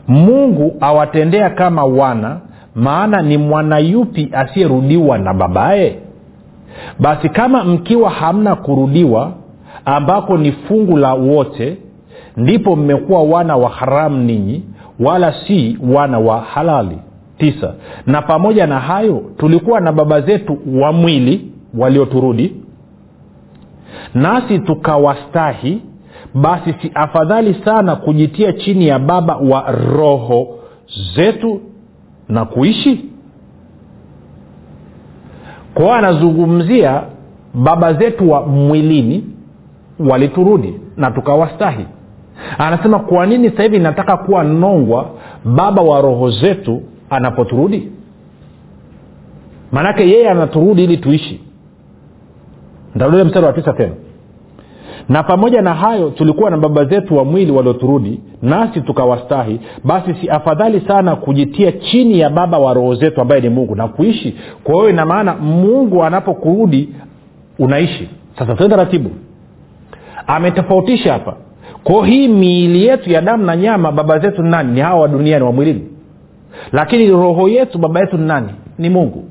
mungu 0.08 0.76
awatendea 0.80 1.50
kama 1.50 1.84
wana 1.84 2.40
maana 2.74 3.22
ni 3.22 3.38
mwana 3.38 3.78
yupi 3.78 4.28
asiyerudiwa 4.32 5.18
na 5.18 5.34
babaye? 5.34 5.98
Basi 7.00 7.28
kama 7.28 7.64
mkiwa 7.64 8.10
hamna 8.10 8.54
kurudiwa 8.56 9.32
ambako 9.84 10.38
ni 10.38 10.52
fungu 10.52 10.96
la 10.96 11.14
wote 11.14 11.76
ndipo 12.36 12.76
mmekuwa 12.76 13.22
wana 13.22 13.56
wa 13.56 13.68
haramu 13.70 14.16
ninyi 14.24 14.62
wala 15.00 15.34
si 15.46 15.78
wana 15.92 16.18
wa 16.18 16.40
halali. 16.40 16.98
Tisa 17.38 17.74
na 18.06 18.22
pamoja 18.22 18.66
na 18.66 18.80
hayo 18.80 19.22
tulikuwa 19.36 19.80
na 19.80 19.92
baba 19.92 20.20
zetu 20.20 20.58
wa 20.74 20.92
mwili 20.92 21.52
walioturudi. 21.78 22.56
Nasi 24.14 24.58
tukawastahi 24.58 25.82
basi 26.34 26.74
si 26.82 26.90
afadhali 26.94 27.54
sana 27.64 27.96
kujitia 27.96 28.52
chini 28.52 28.86
ya 28.88 28.98
baba 28.98 29.36
wa 29.36 29.70
roho 29.96 30.58
zetu 31.16 31.60
na 32.28 32.44
kuishi. 32.44 33.04
Kwao 35.74 35.92
anazungumzia 35.92 37.02
baba 37.54 37.92
zetu 37.94 38.30
wa 38.30 38.46
mwilini 38.46 39.24
waliturudi 39.98 40.74
na 40.96 41.10
tukawastahi 41.10 41.86
anasema 42.58 42.98
kwa 42.98 43.26
nini 43.26 43.50
sasa 43.50 43.62
hivi 43.62 43.78
nataka 43.78 44.16
kuwa 44.16 44.44
nongwa 44.44 45.10
baba 45.44 45.82
wa 45.82 46.00
roho 46.00 46.30
zetu 46.30 46.82
anapoturudi? 47.10 47.88
Maanake 49.72 50.02
yeye 50.10 50.30
anaturudi 50.30 50.84
ili 50.84 50.96
tuishi. 50.96 51.40
Ntarudia 52.94 53.24
mstari 53.24 53.46
wa 53.46 53.52
tisa 53.52 53.72
tena. 53.72 53.92
Na 55.08 55.22
pamoja 55.22 55.62
na 55.62 55.74
hayo 55.74 56.10
tulikuwa 56.10 56.50
na 56.50 56.56
baba 56.56 56.84
zetu 56.84 57.16
wa 57.16 57.24
mwili 57.24 57.52
walioturudi 57.52 58.20
nasi 58.42 58.80
tukawastahi. 58.80 59.60
Basi 59.84 60.14
si 60.14 60.28
afadhali 60.30 60.80
sana 60.80 61.16
kujitia 61.16 61.72
chini 61.72 62.18
ya 62.20 62.30
baba 62.30 62.58
wa 62.58 62.74
roho 62.74 62.94
zetu 62.94 63.20
ambaye 63.20 63.40
ni 63.40 63.48
mungu 63.48 63.74
na 63.74 63.88
kuishi 63.88 64.36
kwa 64.64 64.74
hiyo 64.74 64.90
ina 64.90 65.06
maana 65.06 65.34
mungu 65.36 66.04
anapokurudi 66.04 66.88
unaishi. 67.58 68.08
Sasa 68.38 68.54
tuende 68.54 68.76
taratibu. 68.76 69.10
Ametofautisha 70.26 71.12
hapa 71.12 71.36
kwao 71.84 72.02
hii 72.02 72.28
miili 72.28 72.86
yetu 72.86 73.10
ya 73.10 73.20
damu 73.20 73.44
na 73.46 73.56
nyama 73.56 73.92
baba 73.92 74.18
zetu 74.18 74.42
ni 74.42 74.50
nani? 74.50 74.72
Ni 74.72 74.80
hawa 74.80 75.00
wa 75.00 75.08
duniani 75.08 75.44
wa 75.44 75.52
mwilini. 75.52 75.88
Lakini 76.72 77.10
roho 77.10 77.48
yetu 77.48 77.78
baba 77.78 78.00
yetu 78.00 78.18
ni 78.18 78.26
nani? 78.26 78.48
Ni 78.78 78.90
mungu. 78.90 79.24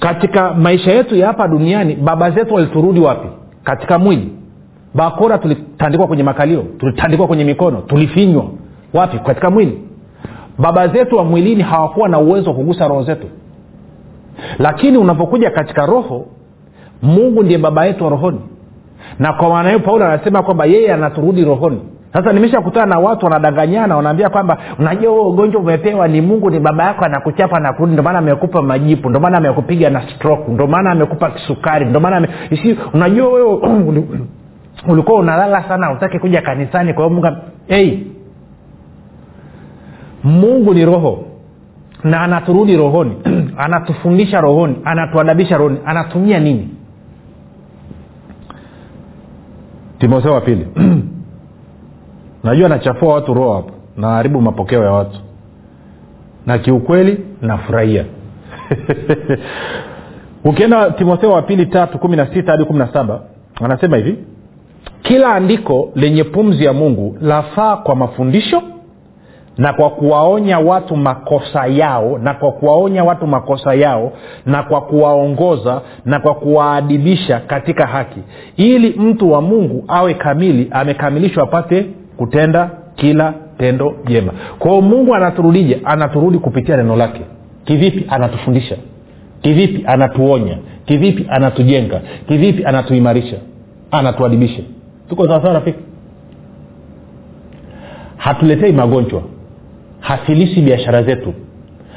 Katika 0.00 0.54
maisha 0.54 0.92
yetu 0.92 1.16
ya 1.16 1.26
hapa 1.26 1.48
duniani 1.48 1.94
baba 1.96 2.30
zetu 2.30 2.54
waliturudi 2.54 3.00
wapi? 3.00 3.28
Katika 3.64 3.98
mwili. 3.98 4.32
Bakora 4.94 5.38
tulitandikwa 5.38 6.06
kwenye 6.06 6.22
makalio 6.22 6.64
tulitandikwa 6.78 7.26
kwenye 7.26 7.44
mikono 7.44 7.80
tulifinywa. 7.80 8.44
Wapi? 8.94 9.18
Katika 9.18 9.50
mwili. 9.50 9.78
Baba 10.58 10.88
zetu 10.88 11.16
wa 11.16 11.24
mwilini 11.24 11.62
hawakuwa 11.62 12.08
na 12.08 12.18
uwezo 12.18 12.50
wa 12.50 12.56
kugusa 12.56 12.88
roho 12.88 13.02
zetu. 13.02 13.26
Lakini 14.58 14.98
unapokuja 14.98 15.50
katika 15.50 15.86
roho 15.86 16.26
mungu 17.02 17.42
ndiye 17.42 17.58
baba 17.58 17.86
yetu 17.86 18.04
wa 18.04 18.10
rohoni 18.10 18.40
na 19.18 19.32
kwa 19.32 19.48
maana 19.48 19.68
hiyo 19.68 19.80
paulo 19.80 20.04
anasema 20.04 20.42
kwamba 20.42 20.64
yeye 20.64 20.92
anaturudi 20.92 21.44
rohoni. 21.44 21.80
Sasa 22.12 22.32
nimeshakutana 22.32 22.86
na 22.86 22.98
watu 22.98 23.26
wanadanganyana 23.26 23.96
wanaambia 23.96 24.28
kwamba 24.28 24.58
unajua 24.78 25.12
huo 25.12 25.28
ugonjwa 25.30 25.60
umepewa 25.60 26.08
ni 26.08 26.20
mungu 26.20 26.50
ni 26.50 26.60
baba 26.60 26.84
yako 26.84 27.04
anakuchapa 27.04 27.56
anakurudi 27.56 27.92
ndio 27.92 28.02
maana 28.04 28.18
amekupa 28.18 28.62
majipu 28.62 29.08
ndio 29.08 29.20
maana 29.20 29.38
amekupiga 29.38 29.90
na 29.90 30.02
stroke 30.10 30.52
ndio 30.52 30.66
maana 30.66 30.90
amekupa 30.90 31.30
kisukari 31.30 31.84
ndio 31.84 32.00
maana 32.00 32.16
ame... 32.16 32.28
Isi, 32.50 32.78
unajua 32.94 33.28
wewe 33.28 33.58
ulikuwa 34.88 35.20
unalala 35.20 35.62
sana 35.68 35.92
utaki 35.92 36.18
kuja 36.18 36.42
kanisani 36.42 36.94
kwa 36.94 37.04
hiyo 37.04 37.20
mungu 37.20 37.36
hey. 37.66 37.98
mungu 40.24 40.74
ni 40.74 40.84
roho 40.84 41.24
na 42.04 42.20
anaturudi 42.20 42.76
rohoni 42.76 43.12
anatufundisha 43.56 44.40
rohoni 44.40 44.76
anatuadabisha 44.84 45.56
rohoni 45.56 45.78
anatumia 45.84 46.38
nini 46.40 46.68
timotheo 49.98 50.32
wa 50.32 50.40
pili. 50.40 50.66
Najua 52.44 52.68
nachafua 52.68 53.14
watu 53.14 53.34
roho 53.34 53.54
hapo 53.54 53.70
naharibu 53.96 54.40
mapokeo 54.40 54.84
ya 54.84 54.90
watu. 54.90 55.18
Na 56.46 56.58
kiukweli 56.58 57.20
nafurahia. 57.42 58.04
Ukienda 60.44 60.90
timotheo 60.90 61.32
wa 61.32 61.42
pili 61.42 61.66
tatu 61.66 61.98
kumi 61.98 62.16
na 62.16 62.26
sita 62.34 62.52
hadi 62.52 62.64
kumi 62.64 62.78
na 62.78 62.92
saba 62.92 63.20
anasema 63.64 63.96
hivi 63.96 64.16
kila 65.02 65.34
andiko 65.34 65.92
lenye 65.94 66.24
pumzi 66.24 66.64
ya 66.64 66.72
mungu 66.72 67.18
lafaa 67.20 67.76
kwa 67.76 67.96
mafundisho 67.96 68.62
na 69.58 69.72
kwa 69.72 69.90
kuwaonya 69.90 70.58
watu 70.58 70.96
makosa 70.96 71.66
yao 71.66 72.18
na 72.22 72.34
kwa 72.34 72.52
kuwaonya 72.52 73.04
watu 73.04 73.26
makosa 73.26 73.74
yao 73.74 74.12
na 74.46 74.62
kwa 74.62 74.80
kuwaongoza 74.80 75.80
na 76.04 76.20
kwa 76.20 76.34
kuwaadibisha 76.34 77.40
katika 77.40 77.86
haki. 77.86 78.20
Ili 78.56 78.90
mtu 78.90 79.32
wa 79.32 79.42
mungu 79.42 79.84
awe 79.88 80.14
kamili 80.14 80.68
amekamilishwa 80.70 81.42
apate 81.42 81.86
kutenda 82.16 82.70
kila 82.96 83.34
tendo 83.58 83.94
jema. 84.06 84.32
Kwao 84.58 84.80
mungu 84.80 85.14
anaturudije? 85.14 85.80
Anaturudi 85.84 86.38
kupitia 86.38 86.76
neno 86.76 86.96
lake. 86.96 87.20
Kivipi? 87.64 88.06
Anatufundisha. 88.08 88.76
Kivipi? 89.42 89.84
Anatuonya. 89.86 90.58
Kivipi? 90.84 91.26
Anatujenga. 91.30 92.00
Kivipi? 92.28 92.64
Anatuimarisha. 92.64 93.36
Anatuadibisha. 93.90 94.62
Tuko 95.08 95.26
sawasawa 95.28 95.54
rafiki? 95.54 95.78
Hatuletei 98.16 98.72
magonjwa 98.72 99.22
hafilisi 100.08 100.60
biashara 100.60 101.02
zetu. 101.02 101.34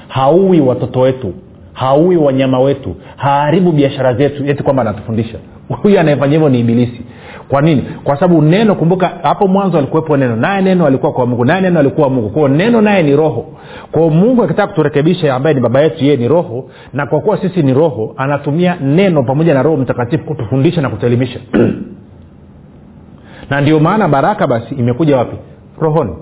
Haui 0.08 0.62
watoto 0.62 1.00
wetu. 1.00 1.34
Haui 1.74 2.18
wanyama 2.18 2.60
wetu. 2.60 2.96
Haharibu 3.16 3.72
biashara 3.72 4.14
zetu. 4.14 4.46
Eti 4.46 4.64
kwamba 4.64 4.82
anatufundisha. 4.82 5.38
Huyu 5.82 6.00
anayefanya 6.00 6.34
hivyo 6.34 6.50
ni 6.50 6.60
ibilisi. 6.60 7.02
Kwa 7.50 7.62
nini? 7.62 7.84
Kwa 8.04 8.16
sababu 8.16 8.42
neno 8.42 8.76
kumbuka 8.76 9.12
hapo 9.24 9.48
mwanzo 9.48 9.78
alikuwepo 9.78 10.18
neno. 10.18 10.36
Naye 10.36 10.62
neno 10.62 10.86
alikuwa 10.86 11.12
kwa 11.12 11.26
mungu. 11.26 11.46
Naye 11.46 11.62
neno 11.62 11.80
alikuwa 11.80 12.10
mungu. 12.10 12.30
Kwao 12.30 12.48
neno 12.48 12.82
naye 12.82 13.04
ni 13.04 13.16
roho. 13.16 13.46
Kwao 13.92 14.10
mungu 14.10 14.44
akitaka 14.44 14.68
kuturekebisha 14.68 15.36
ambaye 15.36 15.56
ni 15.56 15.62
baba 15.62 15.82
yetu 15.82 16.04
yeye 16.06 16.18
ni 16.18 16.28
roho. 16.28 16.70
Na 16.94 17.06
kwa 17.06 17.20
kuwa 17.22 17.42
sisi 17.42 17.64
ni 17.64 17.74
roho 17.74 18.14
anatumia 18.18 18.78
neno 18.82 19.24
pamoja 19.24 19.54
na 19.54 19.64
roho 19.64 19.78
mtakatifu 19.78 20.26
kutufundisha 20.26 20.82
na 20.82 20.90
kutuelimisha 20.90 21.40
na 23.50 23.62
ndio 23.62 23.80
maana 23.80 24.08
baraka 24.08 24.48
basi 24.48 24.76
imekuja 24.76 25.18
wapi? 25.18 25.36
Rohoni 25.80 26.14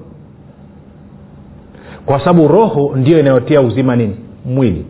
kwa 2.10 2.20
sababu 2.20 2.48
roho 2.48 2.92
ndio 2.96 3.20
inayotia 3.20 3.62
uzima 3.62 3.96
nini? 3.96 4.16
Mwili. 4.46 4.86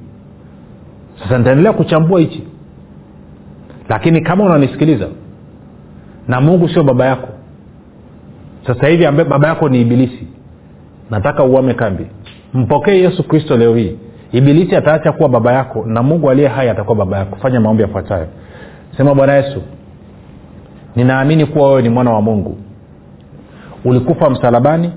Sasa 1.23 1.38
nitaendelea 1.38 1.73
kuchambua 1.73 2.19
hichi. 2.19 2.43
Lakini 3.89 4.21
kama 4.21 4.43
unanisikiliza 4.43 5.08
na 6.27 6.41
mungu 6.41 6.69
sio 6.69 6.84
baba 6.84 7.05
yako. 7.05 7.27
Sasa 8.67 8.88
hivi 8.88 9.05
ambaye 9.05 9.29
baba 9.29 9.47
yako 9.47 9.69
ni 9.69 9.82
ibilisi 9.82 10.27
nataka 11.10 11.43
uame 11.43 11.73
kambi. 11.73 12.05
Mpokee 12.53 12.99
yesu 12.99 13.23
kristo 13.27 13.58
leo 13.58 13.75
hii. 13.75 13.95
Ibilisi 14.32 14.75
ataacha 14.75 15.12
kuwa 15.12 15.29
baba 15.29 15.53
yako 15.53 15.86
na 15.86 16.03
mungu 16.03 16.29
aliye 16.29 16.47
hai 16.47 16.69
atakuwa 16.69 16.95
baba 16.95 17.17
yako. 17.17 17.36
Fanya 17.36 17.60
maombi 17.62 17.82
yafuatayo. 17.84 18.27
Sema 18.97 19.15
bwana 19.15 19.34
yesu 19.34 19.62
ninaamini 20.95 21.45
kuwa 21.45 21.69
wewe 21.69 21.82
ni 21.82 21.89
mwana 21.89 22.12
wa 22.12 22.21
mungu. 22.21 22.58
Ulikufa 23.86 24.29
msalabani 24.29 24.91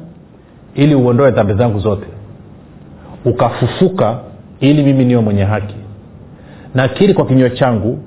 ili 0.74 0.94
uondoe 0.94 1.30
dhambi 1.30 1.54
zangu 1.54 1.78
zote 1.78 2.06
ukafufuka 3.24 4.16
ili 4.60 4.82
mimi 4.82 5.04
niwe 5.04 5.22
mwenye 5.22 5.44
haki. 5.44 5.74
Nakiri 6.74 7.14
kwa 7.14 7.26
kinywa 7.26 7.50
changu 7.50 7.98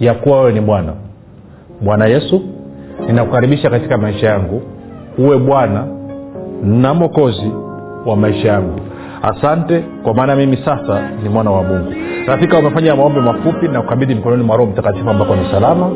ya 0.00 0.14
kuwa 0.14 0.38
wewe 0.40 0.52
ni 0.52 0.60
bwana. 0.60 0.92
Bwana 1.80 2.06
yesu 2.06 2.42
ninakukaribisha 3.06 3.70
katika 3.70 3.98
maisha 3.98 4.26
yangu. 4.26 4.62
Uwe 5.18 5.38
bwana 5.38 5.84
na 6.64 6.94
mokozi 6.94 7.52
wa 8.06 8.16
maisha 8.16 8.48
yangu. 8.48 8.80
Asante 9.22 9.84
kwa 10.02 10.14
maana 10.14 10.36
mimi 10.36 10.56
sasa 10.56 11.08
ni 11.22 11.28
mwana 11.28 11.50
wa 11.50 11.62
mungu. 11.62 11.92
Rafika 12.26 12.58
umefanya 12.58 12.96
maombi 12.96 13.20
mafupi 13.20 13.68
na 13.68 13.82
kukabidhi 13.82 14.14
mikononi 14.14 14.42
mwa 14.42 14.56
roho 14.56 14.70
mtakatifu 14.70 15.10
ambako 15.10 15.36
ni 15.36 15.50
salama 15.50 15.90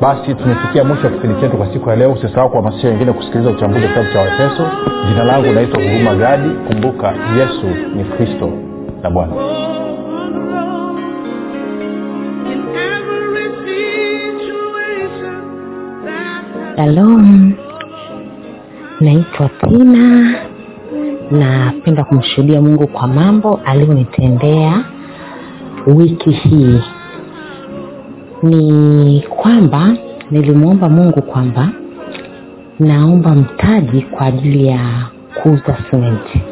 basi 0.00 0.34
tumefikia 0.34 0.84
mwisho 0.84 1.06
wa 1.06 1.12
kipindi 1.12 1.40
chetu 1.40 1.56
kwa 1.56 1.72
siku 1.72 1.90
ya 1.90 1.96
leo. 1.96 2.12
Usisahau 2.12 2.50
kuhamasisha 2.50 2.88
wengine 2.88 3.12
kusikiliza 3.12 3.50
uchambuzi 3.50 3.82
wa 3.84 3.88
kitabu 3.88 4.12
cha 4.12 4.18
waefeso. 4.20 4.68
Jina 5.08 5.24
langu 5.24 5.52
naitwa 5.52 5.82
huruma 5.82 6.14
gadi. 6.14 6.48
Kumbuka 6.48 7.08
yesu 7.38 7.66
ni 7.96 8.04
kristo 8.04 8.50
na 9.02 9.10
bwana. 9.10 9.32
Shalom. 16.76 17.52
Naitwa 19.00 19.48
tina. 19.48 20.34
Napenda 21.30 22.04
kumshuhudia 22.04 22.60
mungu 22.62 22.86
kwa 22.86 23.06
mambo 23.06 23.60
aliyonitendea 23.64 24.84
wiki 25.86 26.30
hii 26.30 26.80
ni 28.44 29.20
kwamba 29.28 29.96
nilimwomba 30.30 30.88
mungu 30.88 31.22
kwamba 31.22 31.68
naomba 32.80 33.34
mtaji 33.34 34.02
kwa 34.02 34.26
ajili 34.26 34.66
ya 34.66 34.80
kuuza 35.42 35.76
simenti 35.90 36.42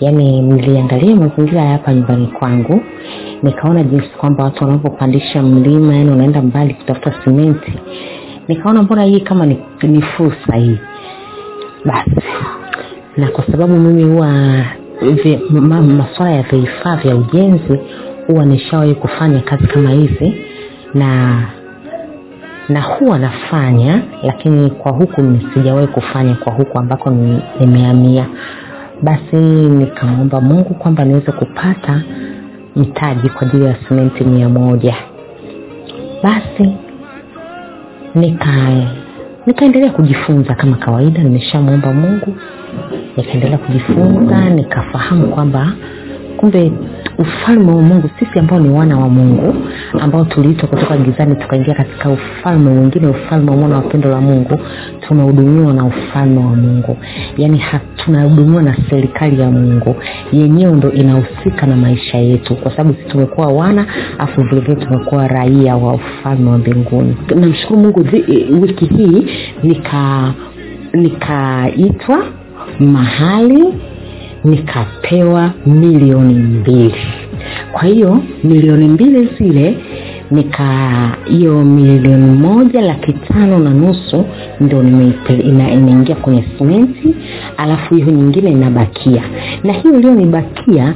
yaani 0.00 0.40
niliangalia 0.42 1.16
mazingira 1.16 1.62
ya 1.62 1.72
hapa 1.72 1.94
nyumbani 1.94 2.26
kwangu 2.26 2.80
nikaona 3.42 3.82
jinsi 3.82 4.08
kwamba 4.08 4.44
watu 4.44 4.64
wanavyopandisha 4.64 5.42
mlima 5.42 5.94
yani 5.96 6.10
unaenda 6.10 6.42
mbali 6.42 6.74
kutafuta 6.74 7.14
simenti 7.24 7.72
nikaona 8.48 8.82
mbona 8.82 9.04
hii 9.04 9.20
kama 9.20 9.46
ni, 9.46 9.58
ni 9.82 10.02
fursa 10.02 10.56
hii. 10.56 10.78
Basi 11.84 12.10
na 13.16 13.28
kwa 13.28 13.46
sababu 13.46 13.76
mimi 13.76 14.02
huwa 14.04 14.28
ma, 15.50 15.82
masuala 15.82 16.30
ya 16.32 16.42
vifaa 16.42 16.96
vya 16.96 17.16
ujenzi 17.16 17.78
huwa 18.26 18.44
nishawahi 18.44 18.94
kufanya 18.94 19.40
kazi 19.40 19.66
kama 19.66 19.90
hizi 19.90 20.34
na 20.94 21.42
na 22.68 22.80
huwa 22.82 23.18
nafanya 23.18 24.02
lakini 24.22 24.70
kwa 24.70 24.92
huku 24.92 25.38
sijawahi 25.54 25.86
kufanya 25.86 26.34
kwa 26.34 26.52
huku 26.52 26.78
ambako 26.78 27.10
nimehamia. 27.60 28.26
Basi 29.02 29.36
nikamwomba 29.68 30.40
mungu 30.40 30.74
kwamba 30.74 31.04
niweze 31.04 31.32
kupata 31.32 32.02
mtaji 32.76 33.28
kwa 33.28 33.42
ajili 33.42 33.64
ya 33.64 33.76
simenti 33.88 34.24
mia 34.24 34.48
moja. 34.48 34.96
Basi 36.22 36.76
nika 38.14 38.52
nikaendelea 39.46 39.90
kujifunza 39.90 40.54
kama 40.54 40.76
kawaida 40.76 41.22
nimeshamwomba 41.22 41.92
mungu. 41.92 42.36
Nikaendelea 43.16 43.58
kujifunza 43.58 44.50
nikafahamu 44.50 45.26
kwamba 45.26 45.72
kumbe 46.36 46.72
ufalme 47.20 47.72
wa 47.72 47.82
mungu. 47.82 48.10
Sisi 48.18 48.38
ambao 48.38 48.58
ni 48.60 48.68
wana 48.70 48.98
wa 48.98 49.08
mungu 49.08 49.54
ambao 50.00 50.24
tuliitwa 50.24 50.68
kutoka 50.68 50.96
gizani 50.96 51.34
tukaingia 51.34 51.74
katika 51.74 52.10
ufalme 52.10 52.70
mwingine 52.70 53.06
ufalme 53.06 53.50
wa 53.50 53.56
mwana 53.56 53.76
wa 53.76 53.82
pendo 53.82 54.10
la 54.10 54.20
mungu 54.20 54.60
tunahudumiwa 55.08 55.72
na 55.72 55.84
ufalme 55.84 56.38
wa 56.38 56.56
mungu. 56.56 56.96
Yaani 57.36 57.62
tunahudumiwa 57.96 58.62
na 58.62 58.76
serikali 58.90 59.40
ya 59.40 59.50
mungu. 59.50 59.96
Yenyewe 60.32 60.72
ndo 60.72 60.92
inahusika 60.92 61.66
na 61.66 61.76
maisha 61.76 62.18
yetu 62.18 62.56
kwa 62.56 62.70
sababu 62.70 62.94
sisi 62.94 63.08
tumekuwa 63.08 63.46
wana 63.46 63.86
afu 64.18 64.42
vilevile 64.42 64.76
tumekuwa 64.76 65.28
raia 65.28 65.76
wa 65.76 65.92
ufalme 65.94 66.50
wa 66.50 66.58
mbinguni. 66.58 67.16
Namshukuru 67.36 67.80
mungu 67.80 68.02
zi, 68.02 68.24
wiki 68.60 68.84
hii 68.86 69.26
nika 69.62 70.34
nikaitwa 70.92 72.24
mahali 72.80 73.64
nikapewa 74.44 75.50
milioni 75.66 76.34
mbili. 76.34 76.94
Kwa 77.72 77.82
hiyo 77.82 78.22
milioni 78.44 78.88
mbili 78.88 79.28
zile 79.38 79.78
nika 80.30 81.10
hiyo 81.24 81.64
milioni 81.64 82.30
moja 82.38 82.80
laki 82.80 83.12
tano 83.12 83.58
na 83.58 83.70
nusu 83.70 84.24
ndo 84.60 84.82
inaingia 85.44 86.14
kwenye 86.16 86.44
simenti 86.58 87.14
alafu 87.56 87.94
hiyo 87.94 88.06
nyingine 88.10 88.50
inabakia. 88.50 89.22
Na 89.64 89.72
hiyo 89.72 89.96
iliyonibakia 89.98 90.94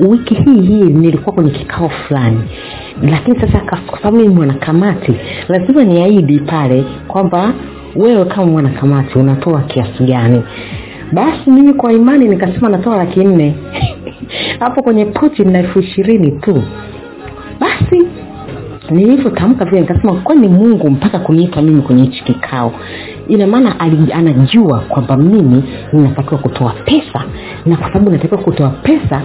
wiki 0.00 0.34
hii 0.34 0.60
hii 0.60 0.82
nilikuwa 0.82 1.34
kwenye 1.34 1.50
kikao 1.50 1.88
fulani. 1.88 2.40
Lakini 3.02 3.40
sasa 3.40 3.58
kwa 3.86 3.98
sababu 3.98 4.16
ni 4.22 4.28
mwanakamati 4.28 5.12
lazima 5.48 5.84
niahidi 5.84 6.38
pale 6.38 6.84
kwamba 7.08 7.52
wewe 7.96 8.24
kama 8.24 8.46
mwanakamati 8.46 9.18
unatoa 9.18 9.60
kiasi 9.62 10.04
gani 10.04 10.42
basi 11.12 11.50
mimi 11.50 11.74
kwa 11.74 11.92
imani 11.92 12.28
nikasema 12.28 12.68
natoa 12.68 12.96
laki 12.96 13.24
nne. 13.24 13.54
Hapo 14.60 14.82
kwenye 14.82 15.04
pochi 15.04 15.44
na 15.44 15.58
elfu 15.58 15.80
ishirini 15.80 16.30
tu. 16.30 16.62
Basi 17.60 18.02
nilivyotamka 18.90 19.64
vile 19.64 19.80
nikasema 19.80 20.14
kwani 20.14 20.48
mungu 20.48 20.90
mpaka 20.90 21.18
kuniita 21.18 21.62
mimi 21.62 21.82
kwenye 21.82 22.02
hichi 22.02 22.24
kikao? 22.24 22.72
Ina 23.28 23.46
maana 23.46 23.80
anajua 24.12 24.80
kwamba 24.80 25.16
mimi 25.16 25.64
ninatakiwa 25.92 26.40
kutoa 26.40 26.72
pesa 26.84 27.24
na 27.66 27.76
kwa 27.76 27.86
sababu 27.88 28.10
natakiwa 28.10 28.40
kutoa 28.42 28.70
pesa 28.70 29.22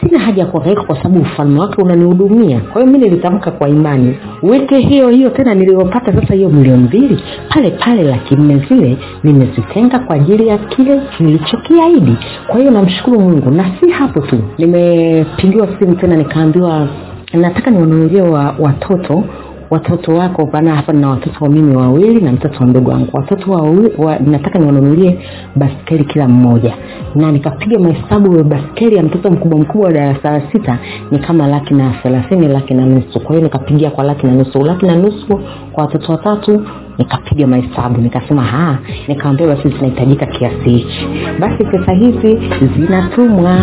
sina 0.00 0.18
haja 0.18 0.42
ya 0.42 0.46
kuangaika 0.48 0.82
kwa 0.82 0.96
sababu 0.96 1.20
ufalme 1.20 1.60
wake 1.60 1.82
unanihudumia. 1.82 2.60
Kwa 2.60 2.80
hiyo 2.82 2.92
mi 2.92 2.98
nilitamka 2.98 3.50
kwa 3.50 3.68
imani. 3.68 4.16
Weke 4.42 4.78
hiyo 4.78 5.08
hiyo 5.08 5.30
tena 5.30 5.54
niliyopata 5.54 6.12
sasa 6.12 6.34
hiyo 6.34 6.48
milioni 6.48 6.82
mbili. 6.82 7.22
Pale 7.48 7.70
pale 7.70 8.02
laki 8.02 8.36
nne 8.36 8.66
zile 8.68 8.96
nimezitenga 9.24 9.98
kwa 9.98 10.16
ajili 10.16 10.46
ya 10.48 10.58
kile 10.58 11.00
nilichokiahidi. 11.20 12.16
Kwa 12.46 12.58
hiyo 12.58 12.70
namshukuru 12.70 13.20
mungu. 13.20 13.50
Na 13.50 13.64
si 13.80 13.90
hapo 13.90 14.20
tu. 14.20 14.36
Nimepigiwa 14.58 15.68
simu 15.78 15.94
tena 15.94 16.16
nikaambiwa 16.16 16.88
nataka 17.32 17.70
niwanunulie 17.70 18.22
wa, 18.22 18.54
watoto 18.58 19.24
watoto 19.70 20.14
wako 20.14 20.46
pana 20.46 20.76
hapa 20.76 20.92
na 20.92 21.08
watoto 21.08 21.44
wa 21.44 21.50
mimi 21.50 21.76
wawili 21.76 22.20
na 22.20 22.32
mtoto 22.32 22.58
wa 22.60 22.66
mdogo 22.66 22.90
wangu. 22.90 23.08
Watoto 23.12 23.50
wa, 23.52 23.62
wa, 23.98 24.18
nataka 24.18 24.58
niwanunulie 24.58 25.18
baskeli 25.56 26.04
kila 26.04 26.28
mmoja. 26.28 26.74
Na 27.14 27.32
nikapiga 27.32 27.78
mahesabu 27.78 28.44
baskeli 28.44 28.96
ya 28.96 29.02
mtoto 29.02 29.30
mkubwa 29.30 29.58
mkubwa 29.58 29.86
wa 29.86 29.92
darasa 29.92 30.30
la 30.30 30.42
sita 30.52 30.78
ni 31.10 31.18
kama 31.18 31.46
laki 31.46 31.74
na 31.74 31.90
thelathini 32.02 32.48
laki 32.48 32.74
na 32.74 32.86
nusu. 32.86 33.20
Kwa 33.20 33.30
hiyo 33.36 33.42
nikapigia 33.44 33.90
kwa 33.90 34.04
laki 34.04 34.26
na 34.26 34.32
nusu. 34.32 34.64
Laki 34.64 34.86
na 34.86 34.96
nusu 34.96 35.40
kwa 35.72 35.84
watoto 35.84 36.12
watatu 36.12 36.62
nikapiga 36.98 37.46
mahesabu. 37.46 38.00
Nikasema 38.00 38.42
ha 38.42 38.78
nikawambia 39.08 39.46
basi 39.46 39.68
zinahitajika 39.68 40.26
kiasi 40.26 40.70
hichi. 40.70 41.06
Basi 41.40 41.64
pesa 41.64 41.92
hizi 41.92 42.38
zinatumwa. 42.76 43.56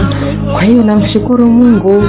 Kwa 0.53 0.61
hiyo 0.61 0.83
namshukuru 0.83 1.47
mungu 1.47 2.03